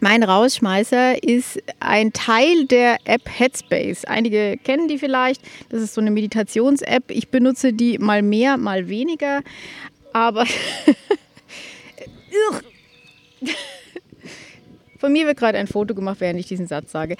mein 0.00 0.22
Rausschmeißer 0.22 1.22
ist 1.22 1.60
ein 1.80 2.12
Teil 2.12 2.66
der 2.66 2.98
App 3.04 3.28
Headspace. 3.28 4.04
Einige 4.06 4.56
kennen 4.62 4.88
die 4.88 4.98
vielleicht. 4.98 5.42
Das 5.68 5.82
ist 5.82 5.94
so 5.94 6.00
eine 6.00 6.10
Meditations-App. 6.10 7.10
Ich 7.10 7.28
benutze 7.28 7.72
die 7.72 7.98
mal 7.98 8.22
mehr, 8.22 8.56
mal 8.56 8.88
weniger. 8.88 9.42
Aber. 10.12 10.46
Von 15.00 15.12
mir 15.12 15.26
wird 15.26 15.38
gerade 15.38 15.56
ein 15.56 15.66
Foto 15.66 15.94
gemacht, 15.94 16.18
während 16.20 16.38
ich 16.38 16.46
diesen 16.46 16.66
Satz 16.66 16.92
sage. 16.92 17.16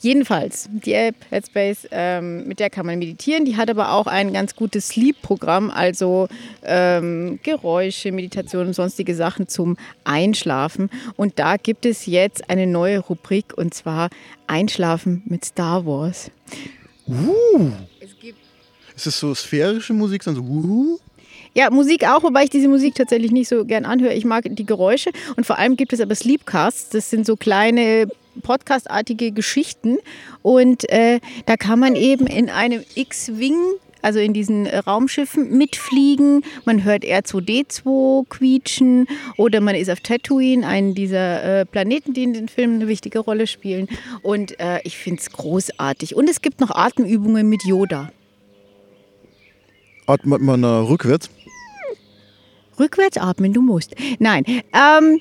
Jedenfalls, 0.00 0.68
die 0.70 0.92
App 0.92 1.16
Headspace, 1.30 1.88
ähm, 1.90 2.46
mit 2.46 2.60
der 2.60 2.70
kann 2.70 2.86
man 2.86 3.00
meditieren. 3.00 3.44
Die 3.44 3.56
hat 3.56 3.68
aber 3.68 3.92
auch 3.92 4.06
ein 4.06 4.32
ganz 4.32 4.54
gutes 4.54 4.88
Sleep-Programm, 4.88 5.70
also 5.72 6.28
ähm, 6.62 7.40
Geräusche, 7.42 8.12
Meditation 8.12 8.68
und 8.68 8.74
sonstige 8.74 9.16
Sachen 9.16 9.48
zum 9.48 9.76
Einschlafen. 10.04 10.88
Und 11.16 11.40
da 11.40 11.56
gibt 11.56 11.84
es 11.84 12.06
jetzt 12.06 12.48
eine 12.48 12.68
neue 12.68 13.00
Rubrik 13.00 13.58
und 13.58 13.74
zwar 13.74 14.08
Einschlafen 14.46 15.22
mit 15.26 15.44
Star 15.44 15.84
Wars. 15.84 16.30
Uh. 17.08 17.72
Es 17.98 18.16
gibt 18.20 18.38
ist 18.96 19.06
es 19.06 19.20
so 19.20 19.34
sphärische 19.34 19.92
Musik, 19.92 20.22
dann 20.24 20.34
so 20.34 20.40
uh? 20.40 20.98
Ja, 21.56 21.70
Musik 21.70 22.06
auch, 22.06 22.22
wobei 22.22 22.44
ich 22.44 22.50
diese 22.50 22.68
Musik 22.68 22.96
tatsächlich 22.96 23.32
nicht 23.32 23.48
so 23.48 23.64
gern 23.64 23.86
anhöre. 23.86 24.12
Ich 24.12 24.26
mag 24.26 24.44
die 24.46 24.66
Geräusche 24.66 25.08
und 25.36 25.46
vor 25.46 25.58
allem 25.58 25.78
gibt 25.78 25.94
es 25.94 26.02
aber 26.02 26.14
Sleepcasts. 26.14 26.90
Das 26.90 27.08
sind 27.08 27.24
so 27.24 27.34
kleine 27.34 28.08
podcastartige 28.42 29.32
Geschichten 29.32 29.96
und 30.42 30.86
äh, 30.90 31.18
da 31.46 31.56
kann 31.56 31.78
man 31.78 31.96
eben 31.96 32.26
in 32.26 32.50
einem 32.50 32.84
X-Wing 32.94 33.56
also 34.02 34.18
in 34.18 34.34
diesen 34.34 34.66
Raumschiffen 34.66 35.56
mitfliegen. 35.56 36.44
Man 36.66 36.84
hört 36.84 37.04
R2D2 37.04 38.26
quietschen 38.28 39.06
oder 39.38 39.62
man 39.62 39.76
ist 39.76 39.88
auf 39.90 40.00
Tatooine, 40.00 40.66
einen 40.66 40.94
dieser 40.94 41.60
äh, 41.60 41.64
Planeten, 41.64 42.12
die 42.12 42.24
in 42.24 42.34
den 42.34 42.48
Filmen 42.48 42.74
eine 42.74 42.86
wichtige 42.86 43.20
Rolle 43.20 43.46
spielen. 43.46 43.88
Und 44.20 44.60
äh, 44.60 44.80
ich 44.84 44.98
finde 44.98 45.22
es 45.22 45.30
großartig. 45.32 46.14
Und 46.14 46.28
es 46.28 46.42
gibt 46.42 46.60
noch 46.60 46.70
Atemübungen 46.70 47.48
mit 47.48 47.64
Yoda. 47.64 48.12
Atmet 50.06 50.42
man 50.42 50.62
äh, 50.62 50.66
rückwärts? 50.66 51.30
Rückwärts 52.78 53.16
atmen, 53.18 53.52
du 53.52 53.62
musst. 53.62 53.94
Nein, 54.18 54.44
ähm, 54.46 55.20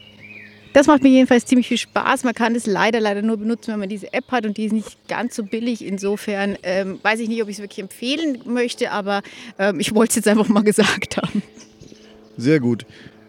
das 0.76 0.88
macht 0.88 1.04
mir 1.04 1.10
jedenfalls 1.10 1.46
ziemlich 1.46 1.70
viel 1.70 1.78
Spaß. 1.78 2.26
Man 2.26 2.34
kann 2.34 2.54
es 2.54 2.65
leider, 2.65 3.00
leider 3.00 3.22
nur 3.22 3.38
benutzen, 3.38 3.72
wenn 3.72 3.80
man 3.80 3.88
diese 3.88 4.12
App 4.12 4.30
hat 4.32 4.46
und 4.46 4.58
die 4.58 4.65
ist 4.65 4.74
nicht 4.74 5.08
ganz 5.08 5.34
so 5.36 5.44
billig. 5.44 5.86
Insofern 5.86 6.58
ähm, 6.63 7.00
weiß 7.02 7.22
ich 7.22 7.30
nicht, 7.30 7.41
ob 7.41 7.48
ich 7.48 7.56
es 7.56 7.62
wirklich 7.62 7.80
empfehlen 7.80 8.39
möchte, 8.46 8.91
aber 8.91 9.22
ähm, 9.58 9.80
ich 9.80 9.96
wollte 9.96 10.10
es 10.10 10.15
jetzt 10.18 10.28
einfach 10.28 10.50
mal 10.50 10.63
gesagt 10.63 11.15
haben. 11.15 11.41
Sehr 12.36 12.60
gut. 12.60 12.86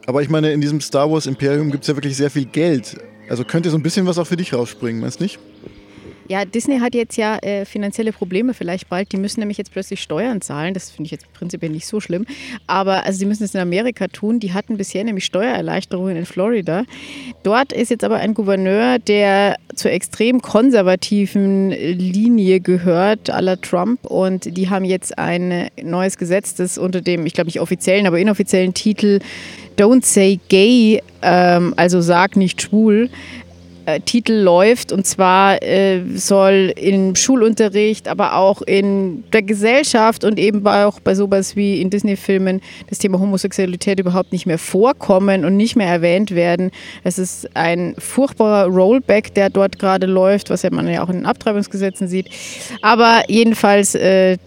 Aber 0.06 0.22
ich 0.22 0.28
meine, 0.28 0.52
in 0.52 0.60
diesem 0.60 0.80
Star 0.80 1.08
Wars 1.08 1.26
Imperium 1.26 1.70
gibt 1.70 1.84
es 1.84 1.88
ja 1.88 1.94
wirklich 1.96 2.16
sehr 2.16 2.30
viel 2.30 2.46
Geld. 2.46 2.96
Also 3.28 3.44
könnte 3.44 3.70
so 3.70 3.76
ein 3.76 3.82
bisschen 3.82 4.06
was 4.06 4.18
auch 4.18 4.26
für 4.26 4.36
dich 4.36 4.52
rausspringen, 4.52 5.00
meinst 5.00 5.20
du 5.20 5.24
nicht? 5.24 5.38
Ja, 6.28 6.44
Disney 6.44 6.80
hat 6.80 6.94
jetzt 6.94 7.16
ja 7.16 7.36
äh, 7.38 7.64
finanzielle 7.64 8.12
Probleme 8.12 8.52
vielleicht 8.52 8.88
bald. 8.88 9.12
Die 9.12 9.16
müssen 9.16 9.40
nämlich 9.40 9.58
jetzt 9.58 9.72
plötzlich 9.72 10.00
Steuern 10.00 10.40
zahlen. 10.40 10.74
Das 10.74 10.90
finde 10.90 11.06
ich 11.06 11.12
jetzt 11.12 11.32
prinzipiell 11.32 11.70
nicht 11.70 11.86
so 11.86 12.00
schlimm. 12.00 12.26
Aber 12.66 13.04
also 13.04 13.18
sie 13.18 13.26
müssen 13.26 13.44
es 13.44 13.54
in 13.54 13.60
Amerika 13.60 14.08
tun. 14.08 14.40
Die 14.40 14.52
hatten 14.52 14.76
bisher 14.76 15.04
nämlich 15.04 15.24
Steuererleichterungen 15.24 16.16
in 16.16 16.26
Florida. 16.26 16.84
Dort 17.42 17.72
ist 17.72 17.90
jetzt 17.90 18.02
aber 18.02 18.16
ein 18.16 18.34
Gouverneur, 18.34 18.98
der 18.98 19.56
zur 19.74 19.92
extrem 19.92 20.42
konservativen 20.42 21.70
Linie 21.70 22.60
gehört, 22.60 23.30
à 23.30 23.40
la 23.40 23.56
Trump. 23.56 24.04
Und 24.04 24.56
die 24.56 24.68
haben 24.68 24.84
jetzt 24.84 25.18
ein 25.18 25.68
neues 25.82 26.18
Gesetz, 26.18 26.54
das 26.54 26.76
unter 26.76 27.02
dem, 27.02 27.26
ich 27.26 27.34
glaube 27.34 27.48
nicht 27.48 27.60
offiziellen, 27.60 28.06
aber 28.06 28.18
inoffiziellen 28.18 28.74
Titel 28.74 29.20
Don't 29.76 30.04
Say 30.04 30.40
Gay, 30.48 31.02
ähm, 31.22 31.74
also 31.76 32.00
sag 32.00 32.36
nicht 32.36 32.62
schwul, 32.62 33.10
äh, 33.86 34.00
Titel 34.00 34.34
läuft. 34.34 34.92
Und 34.92 35.06
zwar 35.06 35.62
äh, 35.62 36.02
soll 36.14 36.72
im 36.76 37.14
Schulunterricht, 37.14 38.08
aber 38.08 38.36
auch 38.36 38.62
in 38.62 39.24
der 39.32 39.42
Gesellschaft 39.42 40.24
und 40.24 40.38
eben 40.38 40.66
auch 40.66 41.00
bei 41.00 41.14
sowas 41.14 41.56
wie 41.56 41.80
in 41.80 41.90
Disney-Filmen 41.90 42.60
das 42.88 42.98
Thema 42.98 43.18
Homosexualität 43.18 44.00
überhaupt 44.00 44.32
nicht 44.32 44.46
mehr 44.46 44.58
vorkommen 44.58 45.44
und 45.44 45.56
nicht 45.56 45.76
mehr 45.76 45.88
erwähnt 45.88 46.34
werden. 46.34 46.70
Es 47.04 47.18
ist 47.18 47.48
ein 47.56 47.94
furchtbarer 47.98 48.66
Rollback, 48.66 49.34
der 49.34 49.50
dort 49.50 49.78
gerade 49.78 50.06
läuft, 50.06 50.50
was 50.50 50.62
ja 50.62 50.70
man 50.70 50.88
ja 50.88 51.02
auch 51.02 51.08
in 51.08 51.16
den 51.16 51.26
Abtreibungsgesetzen 51.26 52.08
sieht. 52.08 52.28
Aber 52.82 53.22
jedenfalls 53.28 53.94
äh, 53.94 54.38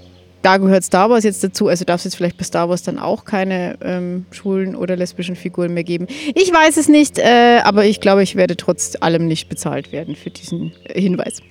da 0.41 0.57
gehört 0.57 0.83
Star 0.83 1.09
Wars 1.09 1.23
jetzt 1.23 1.43
dazu, 1.43 1.67
also 1.67 1.85
darf 1.85 2.01
es 2.01 2.05
jetzt 2.05 2.15
vielleicht 2.15 2.37
bei 2.37 2.43
Star 2.43 2.69
Wars 2.69 2.83
dann 2.83 2.99
auch 2.99 3.25
keine 3.25 3.77
ähm, 3.81 4.25
schwulen 4.31 4.75
oder 4.75 4.95
lesbischen 4.95 5.35
Figuren 5.35 5.73
mehr 5.73 5.83
geben. 5.83 6.07
Ich 6.35 6.51
weiß 6.51 6.77
es 6.77 6.87
nicht, 6.87 7.17
äh, 7.17 7.59
aber 7.63 7.85
ich 7.85 7.99
glaube, 7.99 8.23
ich 8.23 8.35
werde 8.35 8.55
trotz 8.55 8.95
allem 8.99 9.27
nicht 9.27 9.49
bezahlt 9.49 9.91
werden 9.91 10.15
für 10.15 10.29
diesen 10.29 10.71
Hinweis. 10.93 11.41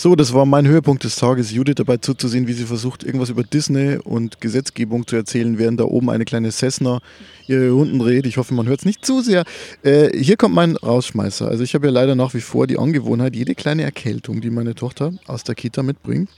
So, 0.00 0.14
das 0.14 0.32
war 0.32 0.46
mein 0.46 0.68
Höhepunkt 0.68 1.02
des 1.02 1.16
Tages, 1.16 1.50
Judith 1.50 1.74
dabei 1.74 1.96
zuzusehen, 1.96 2.46
wie 2.46 2.52
sie 2.52 2.66
versucht, 2.66 3.02
irgendwas 3.02 3.30
über 3.30 3.42
Disney 3.42 3.96
und 3.96 4.40
Gesetzgebung 4.40 5.08
zu 5.08 5.16
erzählen, 5.16 5.58
während 5.58 5.80
da 5.80 5.86
oben 5.86 6.08
eine 6.08 6.24
kleine 6.24 6.52
Cessna 6.52 7.00
ihre 7.48 7.70
Runden 7.70 7.98
dreht. 7.98 8.24
Ich 8.24 8.36
hoffe, 8.36 8.54
man 8.54 8.68
hört 8.68 8.78
es 8.78 8.86
nicht 8.86 9.04
zu 9.04 9.22
sehr. 9.22 9.42
Äh, 9.82 10.16
hier 10.16 10.36
kommt 10.36 10.54
mein 10.54 10.76
Rausschmeißer. 10.76 11.48
Also 11.48 11.64
ich 11.64 11.74
habe 11.74 11.88
ja 11.88 11.92
leider 11.92 12.14
nach 12.14 12.32
wie 12.34 12.40
vor 12.40 12.68
die 12.68 12.78
Angewohnheit, 12.78 13.34
jede 13.34 13.56
kleine 13.56 13.82
Erkältung, 13.82 14.40
die 14.40 14.50
meine 14.50 14.76
Tochter 14.76 15.14
aus 15.26 15.42
der 15.42 15.56
Kita 15.56 15.82
mitbringt, 15.82 16.30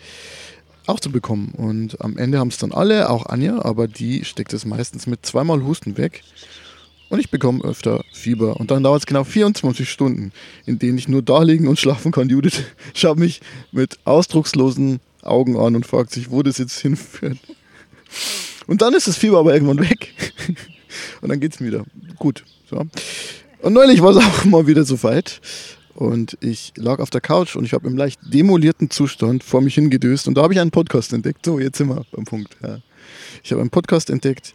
auch 0.90 1.00
zu 1.00 1.10
bekommen. 1.10 1.52
Und 1.56 2.00
am 2.00 2.18
Ende 2.18 2.38
haben 2.38 2.48
es 2.48 2.58
dann 2.58 2.72
alle, 2.72 3.10
auch 3.10 3.26
Anja, 3.26 3.64
aber 3.64 3.88
die 3.88 4.24
steckt 4.24 4.52
es 4.52 4.64
meistens 4.64 5.06
mit 5.06 5.24
zweimal 5.24 5.62
Husten 5.64 5.96
weg. 5.96 6.22
Und 7.08 7.18
ich 7.18 7.30
bekomme 7.30 7.64
öfter 7.64 8.04
Fieber. 8.12 8.58
Und 8.58 8.70
dann 8.70 8.84
dauert 8.84 9.02
es 9.02 9.06
genau 9.06 9.24
24 9.24 9.90
Stunden, 9.90 10.32
in 10.64 10.78
denen 10.78 10.96
ich 10.96 11.08
nur 11.08 11.22
da 11.22 11.42
liegen 11.42 11.66
und 11.66 11.78
schlafen 11.78 12.12
kann. 12.12 12.28
Judith 12.28 12.62
schaut 12.94 13.18
mich 13.18 13.40
mit 13.72 13.98
ausdruckslosen 14.04 15.00
Augen 15.22 15.58
an 15.58 15.76
und 15.76 15.86
fragt 15.86 16.12
sich, 16.12 16.30
wo 16.30 16.42
das 16.42 16.58
jetzt 16.58 16.78
hinführt. 16.78 17.38
Und 18.66 18.82
dann 18.82 18.94
ist 18.94 19.08
das 19.08 19.16
Fieber 19.16 19.38
aber 19.38 19.54
irgendwann 19.54 19.80
weg. 19.80 20.14
Und 21.20 21.28
dann 21.28 21.40
geht 21.40 21.54
es 21.54 21.60
wieder. 21.60 21.84
Gut. 22.16 22.44
So. 22.68 22.86
Und 23.62 23.72
neulich 23.72 24.02
war 24.02 24.10
es 24.10 24.16
auch 24.24 24.44
mal 24.44 24.66
wieder 24.66 24.84
so 24.84 25.02
weit. 25.02 25.40
Und 26.00 26.38
ich 26.40 26.72
lag 26.76 26.98
auf 26.98 27.10
der 27.10 27.20
Couch 27.20 27.56
und 27.56 27.66
ich 27.66 27.74
habe 27.74 27.86
im 27.86 27.94
leicht 27.94 28.18
demolierten 28.32 28.88
Zustand 28.88 29.44
vor 29.44 29.60
mich 29.60 29.74
hingedöst 29.74 30.28
und 30.28 30.34
da 30.34 30.42
habe 30.42 30.54
ich 30.54 30.58
einen 30.58 30.70
Podcast 30.70 31.12
entdeckt. 31.12 31.44
So, 31.44 31.60
jetzt 31.60 31.76
sind 31.76 31.88
wir 31.88 32.06
beim 32.10 32.24
Punkt. 32.24 32.56
Ja. 32.62 32.78
Ich 33.44 33.52
habe 33.52 33.60
einen 33.60 33.68
Podcast 33.68 34.08
entdeckt, 34.08 34.54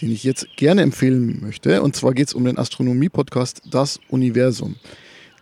den 0.00 0.10
ich 0.10 0.24
jetzt 0.24 0.46
gerne 0.56 0.80
empfehlen 0.80 1.40
möchte. 1.42 1.82
Und 1.82 1.96
zwar 1.96 2.14
geht 2.14 2.28
es 2.28 2.34
um 2.34 2.46
den 2.46 2.56
Astronomie-Podcast 2.56 3.60
Das 3.70 4.00
Universum. 4.08 4.76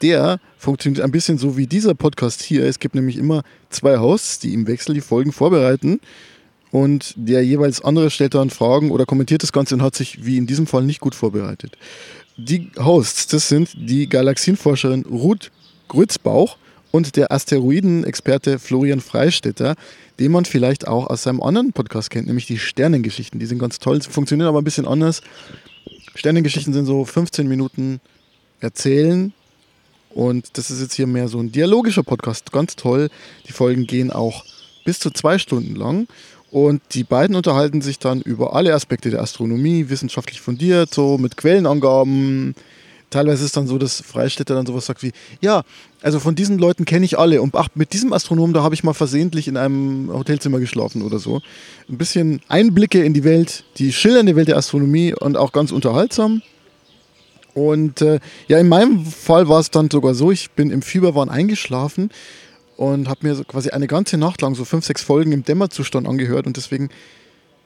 Der 0.03 0.41
funktioniert 0.57 1.05
ein 1.05 1.13
bisschen 1.13 1.39
so 1.39 1.57
wie 1.57 1.69
dieser 1.69 1.95
Podcast 1.95 2.43
hier. 2.43 2.65
Es 2.65 2.81
gibt 2.81 2.97
nämlich 2.97 3.17
immer 3.17 3.45
zwei 3.71 3.97
Hosts, 3.99 4.41
die 4.41 4.55
im 4.55 4.67
Wechsel 4.67 4.95
die 4.97 5.01
Folgen 5.01 5.31
vorbereiten. 5.31 6.01
Und 6.71 7.15
der 7.17 7.45
jeweils 7.45 7.81
andere 7.81 8.11
stellt 8.11 8.35
dann 8.35 8.51
Fragen 8.51 8.91
oder 8.91 9.07
kommentiert 9.07 9.43
das 9.43 9.53
Ganze 9.53 9.75
und 9.75 9.83
hat 9.83 9.95
sich 9.95 10.25
wie 10.25 10.37
in 10.37 10.47
diesem 10.47 10.67
Fall 10.67 10.85
nicht 10.85 11.01
gut 11.01 11.15
vorbereitet. 11.15 11.77
Die 12.37 12.71
Hosts, 12.79 13.27
das 13.29 13.49
sind 13.49 13.71
die 13.75 14.09
Galaxienforscherin 14.09 15.05
Ruth 15.07 15.51
Grützbauch 15.89 16.57
und 16.91 17.17
der 17.17 17.33
Asteroidenexperte 17.33 18.59
Florian 18.59 19.01
Freistetter, 19.01 19.75
den 20.19 20.33
man 20.33 20.45
vielleicht 20.45 20.87
auch 20.87 21.07
aus 21.07 21.23
seinem 21.23 21.43
anderen 21.43 21.73
Podcast 21.73 22.11
kennt, 22.11 22.27
nämlich 22.27 22.47
die 22.47 22.59
Sternengeschichten. 22.59 23.41
Die 23.41 23.47
sind 23.47 23.59
ganz 23.59 23.79
toll, 23.79 24.01
funktionieren 24.03 24.49
aber 24.49 24.61
ein 24.61 24.65
bisschen 24.65 24.87
anders. 24.87 25.23
Sternengeschichten 26.15 26.73
sind 26.73 26.87
so 26.87 27.05
15 27.05 27.49
Minuten 27.49 28.01
erzählen 28.61 29.33
und 30.11 30.57
das 30.59 30.71
ist 30.71 30.81
jetzt 30.81 30.95
hier 30.95 31.07
mehr 31.07 31.29
so 31.29 31.39
ein 31.39 31.53
dialogischer 31.53 32.03
Podcast, 32.03 32.53
ganz 32.53 32.77
toll. 32.77 33.09
Die 33.47 33.53
Folgen 33.53 33.87
gehen 33.87 34.11
auch 34.11 34.45
bis 34.85 34.99
zu 34.99 35.11
zwei 35.11 35.39
Stunden 35.39 35.75
lang 35.75 36.09
und 36.51 36.81
die 36.93 37.05
beiden 37.05 37.37
unterhalten 37.37 37.83
sich 37.83 37.99
dann 37.99 38.23
über 38.23 38.55
alle 38.55 38.75
Aspekte 38.75 39.11
der 39.11 39.21
Astronomie, 39.21 39.89
wissenschaftlich 39.89 40.41
fundiert, 40.41 40.95
so 40.95 41.19
mit 41.19 41.37
Quellenangaben. 41.37 42.55
Teilweise 43.11 43.45
ist 43.45 43.57
dann 43.57 43.67
so, 43.67 43.79
dass 43.79 44.01
Freistädter 44.01 44.55
dann 44.55 44.67
sowas 44.67 44.87
sagt 44.87 45.03
wie, 45.03 45.13
ja, 45.41 45.63
also 46.03 46.21
von 46.21 46.35
diesen 46.35 46.59
Leuten 46.59 46.85
kenne 46.85 47.05
ich 47.05 47.19
alle 47.19 47.41
und 47.41 47.55
ach, 47.55 47.69
mit 47.75 47.93
diesem 47.93 48.13
Astronomen, 48.13 48.53
da 48.53 48.63
habe 48.63 48.75
ich 48.75 48.85
mal 48.85 48.93
versehentlich 48.93 49.49
in 49.49 49.57
einem 49.57 50.11
Hotelzimmer 50.13 50.59
geschlafen 50.59 51.03
oder 51.03 51.19
so. 51.19 51.41
Ein 51.89 51.99
bisschen 51.99 52.41
Einblicke 52.49 53.03
in 53.03 53.15
die 53.15 53.25
Welt, 53.25 53.65
die 53.77 53.93
schillernde 53.93 54.37
Welt 54.37 54.49
der 54.49 54.59
Astronomie 54.59 55.15
und 55.15 55.37
auch 55.37 55.53
ganz 55.53 55.73
unterhaltsam. 55.73 56.43
Und 57.55 58.03
äh, 58.03 58.21
ja, 58.47 58.59
in 58.59 58.69
meinem 58.69 59.05
Fall 59.05 59.49
war 59.49 59.61
es 59.61 59.71
dann 59.71 59.91
sogar 59.91 60.15
so, 60.15 60.31
ich 60.31 60.51
bin 60.51 60.71
im 60.71 60.83
Fieberwahn 60.83 61.29
eingeschlafen 61.29 62.11
und 62.79 63.09
habe 63.09 63.27
mir 63.27 63.35
so 63.35 63.43
quasi 63.43 63.71
eine 63.71 63.89
ganze 63.89 64.17
Nacht 64.17 64.41
lang 64.41 64.55
so 64.55 64.65
fünf, 64.65 64.85
sechs 64.85 65.03
Folgen 65.03 65.33
im 65.33 65.43
Dämmerzustand 65.43 66.07
angehört 66.07 66.47
und 66.47 66.57
deswegen 66.57 66.91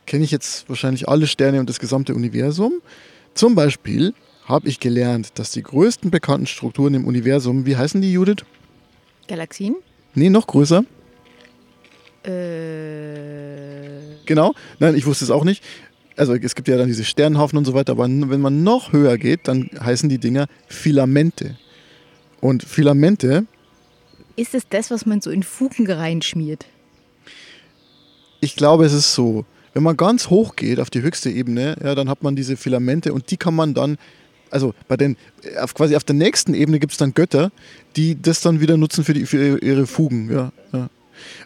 kenne 0.07 0.25
ich 0.25 0.31
jetzt 0.31 0.69
wahrscheinlich 0.71 1.07
alle 1.07 1.27
Sterne 1.27 1.61
und 1.61 1.69
das 1.69 1.79
gesamte 1.79 2.15
Universum. 2.15 2.81
Zum 3.35 3.55
Beispiel 3.55 4.15
habe 4.47 4.69
ich 4.69 4.81
gelernt, 4.81 5.39
dass 5.39 5.51
die 5.53 5.63
größten 5.63 6.11
bekannten 6.11 6.47
Strukturen 6.47 6.95
im 6.95 7.07
Universum, 7.07 7.67
wie 7.67 7.77
heißen 7.77 8.01
die, 8.01 8.11
Judith? 8.11 8.47
Galaxien? 9.29 9.77
Nee, 10.15 10.31
noch 10.31 10.47
größer. 10.47 10.83
Äh. 12.25 12.31
Genau. 14.25 14.55
Nein, 14.79 14.97
ich 14.97 15.05
wusste 15.05 15.27
es 15.27 15.31
auch 15.31 15.45
nicht. 15.45 15.63
Also 16.17 16.35
es 16.35 16.55
gibt 16.55 16.69
ja 16.69 16.79
dann 16.79 16.89
diese 16.89 17.05
Sternenhaufen 17.05 17.59
und 17.59 17.67
so 17.67 17.75
weiter, 17.75 17.93
aber 17.93 18.05
wenn 18.05 18.41
man 18.41 18.63
noch 18.63 18.95
höher 18.95 19.19
geht, 19.19 19.47
dann 19.47 19.69
heißen 19.79 20.09
die 20.09 20.19
Dinger 20.19 20.47
Filamente. 20.69 21.59
Und 22.41 22.63
Filamente 22.63 23.47
ist 24.37 24.55
es 24.55 24.69
das, 24.69 24.91
was 24.91 25.07
man 25.07 25.21
so 25.21 25.31
in 25.31 25.43
Fugen 25.43 25.91
reinschmiert? 25.91 26.67
Ich 28.41 28.57
glaube, 28.57 28.85
es 28.85 28.93
ist 28.93 29.15
so. 29.15 29.45
Wenn 29.75 29.83
man 29.83 29.97
ganz 29.97 30.29
hoch 30.29 30.57
geht 30.57 30.81
auf 30.81 30.91
die 30.91 31.03
höchste 31.03 31.31
Ebene, 31.31 31.77
ja, 31.83 31.95
dann 31.95 32.09
hat 32.09 32.23
man 32.23 32.37
diese 32.37 32.57
Filamente 32.57 33.13
und 33.13 33.31
die 33.31 33.37
kann 33.37 33.55
man 33.55 33.73
dann, 33.73 33.97
also 34.51 34.75
bei 34.87 34.97
den, 34.97 35.17
auf, 35.61 35.75
quasi 35.75 35.97
auf 35.97 36.05
der 36.05 36.15
nächsten 36.15 36.53
Ebene 36.53 36.79
gibt 36.79 36.93
es 36.93 36.99
dann 36.99 37.15
Götter, 37.15 37.53
die 37.97 38.21
das 38.21 38.41
dann 38.43 38.61
wieder 38.61 38.77
nutzen 38.77 39.05
für, 39.05 39.15
die, 39.15 39.25
für 39.25 39.59
ihre 39.59 39.87
Fugen. 39.87 40.31
Ja, 40.31 40.53
ja. 40.73 40.91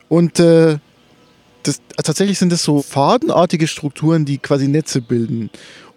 Und 0.09 0.41
äh, 0.41 0.79
das, 1.63 1.81
tatsächlich 2.03 2.39
sind 2.39 2.51
das 2.51 2.63
so 2.63 2.83
fadenartige 2.83 3.67
Strukturen, 3.67 4.25
die 4.25 4.39
quasi 4.39 4.69
Netze 4.69 5.01
bilden. 5.01 5.51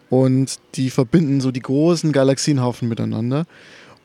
Und 0.10 0.58
die 0.76 0.90
verbinden 0.90 1.40
so 1.40 1.52
die 1.52 1.62
großen 1.62 2.12
Galaxienhaufen 2.12 2.90
miteinander. 2.90 3.46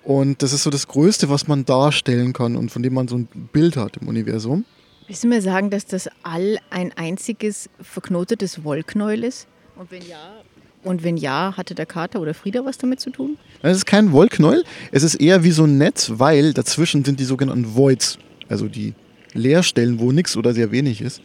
Und 0.05 0.43
das 0.43 0.53
ist 0.53 0.63
so 0.65 0.71
das 0.71 0.87
Größte, 0.87 1.31
was 1.31 1.49
man 1.49 1.65
darstellen 1.65 2.33
kann 2.33 2.57
und 2.57 2.71
von 2.71 2.83
dem 2.83 2.95
man 2.95 3.09
so 3.09 3.17
ein 3.17 3.27
Bild 3.53 3.77
hat 3.77 3.97
im 3.97 4.09
Universum. 4.09 4.65
Willst 5.07 5.25
du 5.25 5.29
mir 5.29 5.43
sagen, 5.43 5.71
dass 5.71 5.87
das 5.87 6.09
All 6.23 6.59
ein 6.71 6.93
einziges 6.93 7.69
verknotetes 7.81 8.65
Wollknäuel 8.65 9.25
ist? 9.25 9.47
Und 9.77 9.91
wenn 9.91 10.03
ja, 10.07 10.43
und 10.83 11.03
wenn 11.03 11.17
ja, 11.17 11.55
hatte 11.57 11.75
der 11.75 11.87
Kater 11.87 12.21
oder 12.21 12.35
Frieda 12.35 12.65
was 12.65 12.79
damit 12.79 13.01
zu 13.01 13.11
tun? 13.11 13.39
Es 13.63 13.79
ist 13.79 13.87
kein 13.87 14.13
Wollknäuel, 14.13 14.65
es 14.93 15.03
ist 15.03 15.15
eher 15.17 15.43
wie 15.43 15.51
so 15.51 15.65
ein 15.65 15.79
Netz, 15.79 16.13
weil 16.17 16.53
dazwischen 16.53 17.05
sind 17.05 17.19
die 17.19 17.25
sogenannten 17.25 17.75
Voids, 17.75 18.19
also 18.49 18.69
die 18.69 18.95
Leerstellen, 19.33 19.99
wo 19.99 20.13
nichts 20.13 20.37
oder 20.37 20.53
sehr 20.53 20.71
wenig 20.71 21.01
ist. 21.01 21.23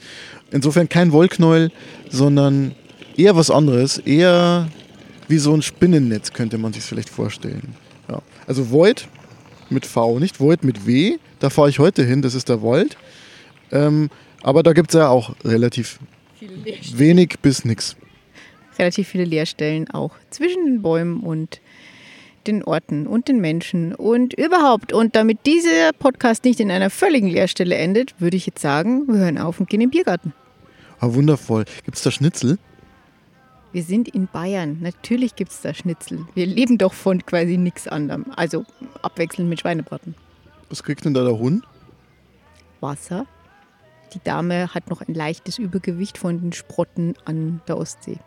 Insofern 0.51 0.87
kein 0.87 1.11
Wollknäuel, 1.11 1.71
sondern 2.09 2.73
eher 3.17 3.35
was 3.35 3.51
anderes, 3.51 3.97
eher 3.99 4.69
wie 5.27 5.37
so 5.37 5.53
ein 5.53 5.61
Spinnennetz 5.61 6.33
könnte 6.33 6.57
man 6.57 6.73
sich 6.73 6.83
vielleicht 6.83 7.09
vorstellen. 7.09 7.75
Also 8.49 8.71
Void 8.71 9.07
mit 9.69 9.85
V, 9.85 10.17
nicht 10.17 10.39
Void 10.39 10.63
mit 10.63 10.87
W. 10.87 11.19
Da 11.37 11.51
fahre 11.51 11.69
ich 11.69 11.77
heute 11.77 12.03
hin, 12.03 12.23
das 12.23 12.33
ist 12.33 12.49
der 12.49 12.63
Wald. 12.63 12.97
Ähm, 13.71 14.09
aber 14.41 14.63
da 14.63 14.73
gibt 14.73 14.89
es 14.89 14.95
ja 14.95 15.07
auch 15.07 15.35
relativ 15.45 15.99
wenig 16.95 17.35
bis 17.43 17.63
nichts. 17.63 17.95
Relativ 18.79 19.07
viele 19.07 19.25
Leerstellen 19.25 19.87
auch 19.91 20.15
zwischen 20.31 20.65
den 20.65 20.81
Bäumen 20.81 21.19
und 21.19 21.61
den 22.47 22.63
Orten 22.63 23.05
und 23.05 23.27
den 23.27 23.39
Menschen 23.39 23.93
und 23.93 24.33
überhaupt. 24.33 24.93
Und 24.93 25.15
damit 25.15 25.45
dieser 25.45 25.93
Podcast 25.93 26.43
nicht 26.43 26.59
in 26.59 26.71
einer 26.71 26.89
völligen 26.89 27.27
Leerstelle 27.27 27.75
endet, 27.75 28.19
würde 28.19 28.37
ich 28.37 28.47
jetzt 28.47 28.63
sagen, 28.63 29.07
wir 29.07 29.19
hören 29.19 29.37
auf 29.37 29.59
und 29.59 29.69
gehen 29.69 29.81
in 29.81 29.89
den 29.89 29.91
Biergarten. 29.91 30.33
Ah, 30.99 31.13
wundervoll. 31.13 31.65
Gibt 31.85 31.97
es 31.97 32.03
da 32.03 32.09
Schnitzel? 32.09 32.57
Wir 33.71 33.83
sind 33.83 34.07
in 34.07 34.27
Bayern. 34.27 34.77
Natürlich 34.81 35.35
gibt 35.35 35.51
es 35.51 35.61
da 35.61 35.73
Schnitzel. 35.73 36.25
Wir 36.33 36.47
leben 36.47 36.77
doch 36.77 36.93
von 36.93 37.23
quasi 37.25 37.57
nichts 37.57 37.87
anderem. 37.87 38.25
Also 38.35 38.65
abwechselnd 39.01 39.47
mit 39.49 39.59
Schweinebraten. 39.59 40.15
Was 40.69 40.83
kriegt 40.83 41.05
denn 41.05 41.13
da 41.13 41.23
der 41.23 41.37
Hund? 41.37 41.63
Wasser. 42.79 43.25
Die 44.13 44.19
Dame 44.23 44.73
hat 44.73 44.89
noch 44.89 45.01
ein 45.01 45.13
leichtes 45.13 45.59
Übergewicht 45.59 46.17
von 46.17 46.41
den 46.41 46.53
Sprotten 46.53 47.13
an 47.25 47.61
der 47.67 47.77
Ostsee. 47.77 48.17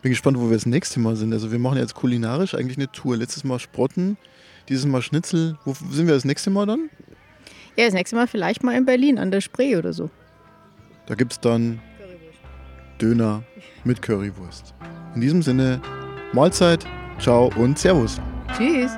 Bin 0.00 0.10
gespannt, 0.10 0.38
wo 0.38 0.48
wir 0.48 0.56
das 0.56 0.66
nächste 0.66 1.00
Mal 1.00 1.16
sind. 1.16 1.32
Also 1.32 1.50
wir 1.50 1.58
machen 1.58 1.78
jetzt 1.78 1.94
kulinarisch 1.94 2.54
eigentlich 2.54 2.76
eine 2.76 2.90
Tour. 2.90 3.16
Letztes 3.16 3.44
Mal 3.44 3.58
Sprotten, 3.58 4.16
dieses 4.68 4.86
Mal 4.86 5.02
Schnitzel. 5.02 5.58
Wo 5.64 5.74
sind 5.74 6.06
wir 6.06 6.14
das 6.14 6.24
nächste 6.24 6.50
Mal 6.50 6.66
dann? 6.66 6.88
Ja, 7.76 7.84
das 7.84 7.94
nächste 7.94 8.16
Mal 8.16 8.26
vielleicht 8.26 8.62
mal 8.62 8.76
in 8.76 8.84
Berlin 8.84 9.18
an 9.18 9.30
der 9.30 9.40
Spree 9.40 9.76
oder 9.76 9.92
so. 9.92 10.10
Da 11.06 11.14
gibt 11.14 11.32
es 11.32 11.40
dann 11.40 11.80
Döner 13.02 13.42
mit 13.82 14.00
Currywurst. 14.00 14.74
In 15.16 15.20
diesem 15.20 15.42
Sinne, 15.42 15.80
Mahlzeit, 16.32 16.86
ciao 17.18 17.50
und 17.56 17.76
Servus. 17.76 18.20
Tschüss. 18.56 18.92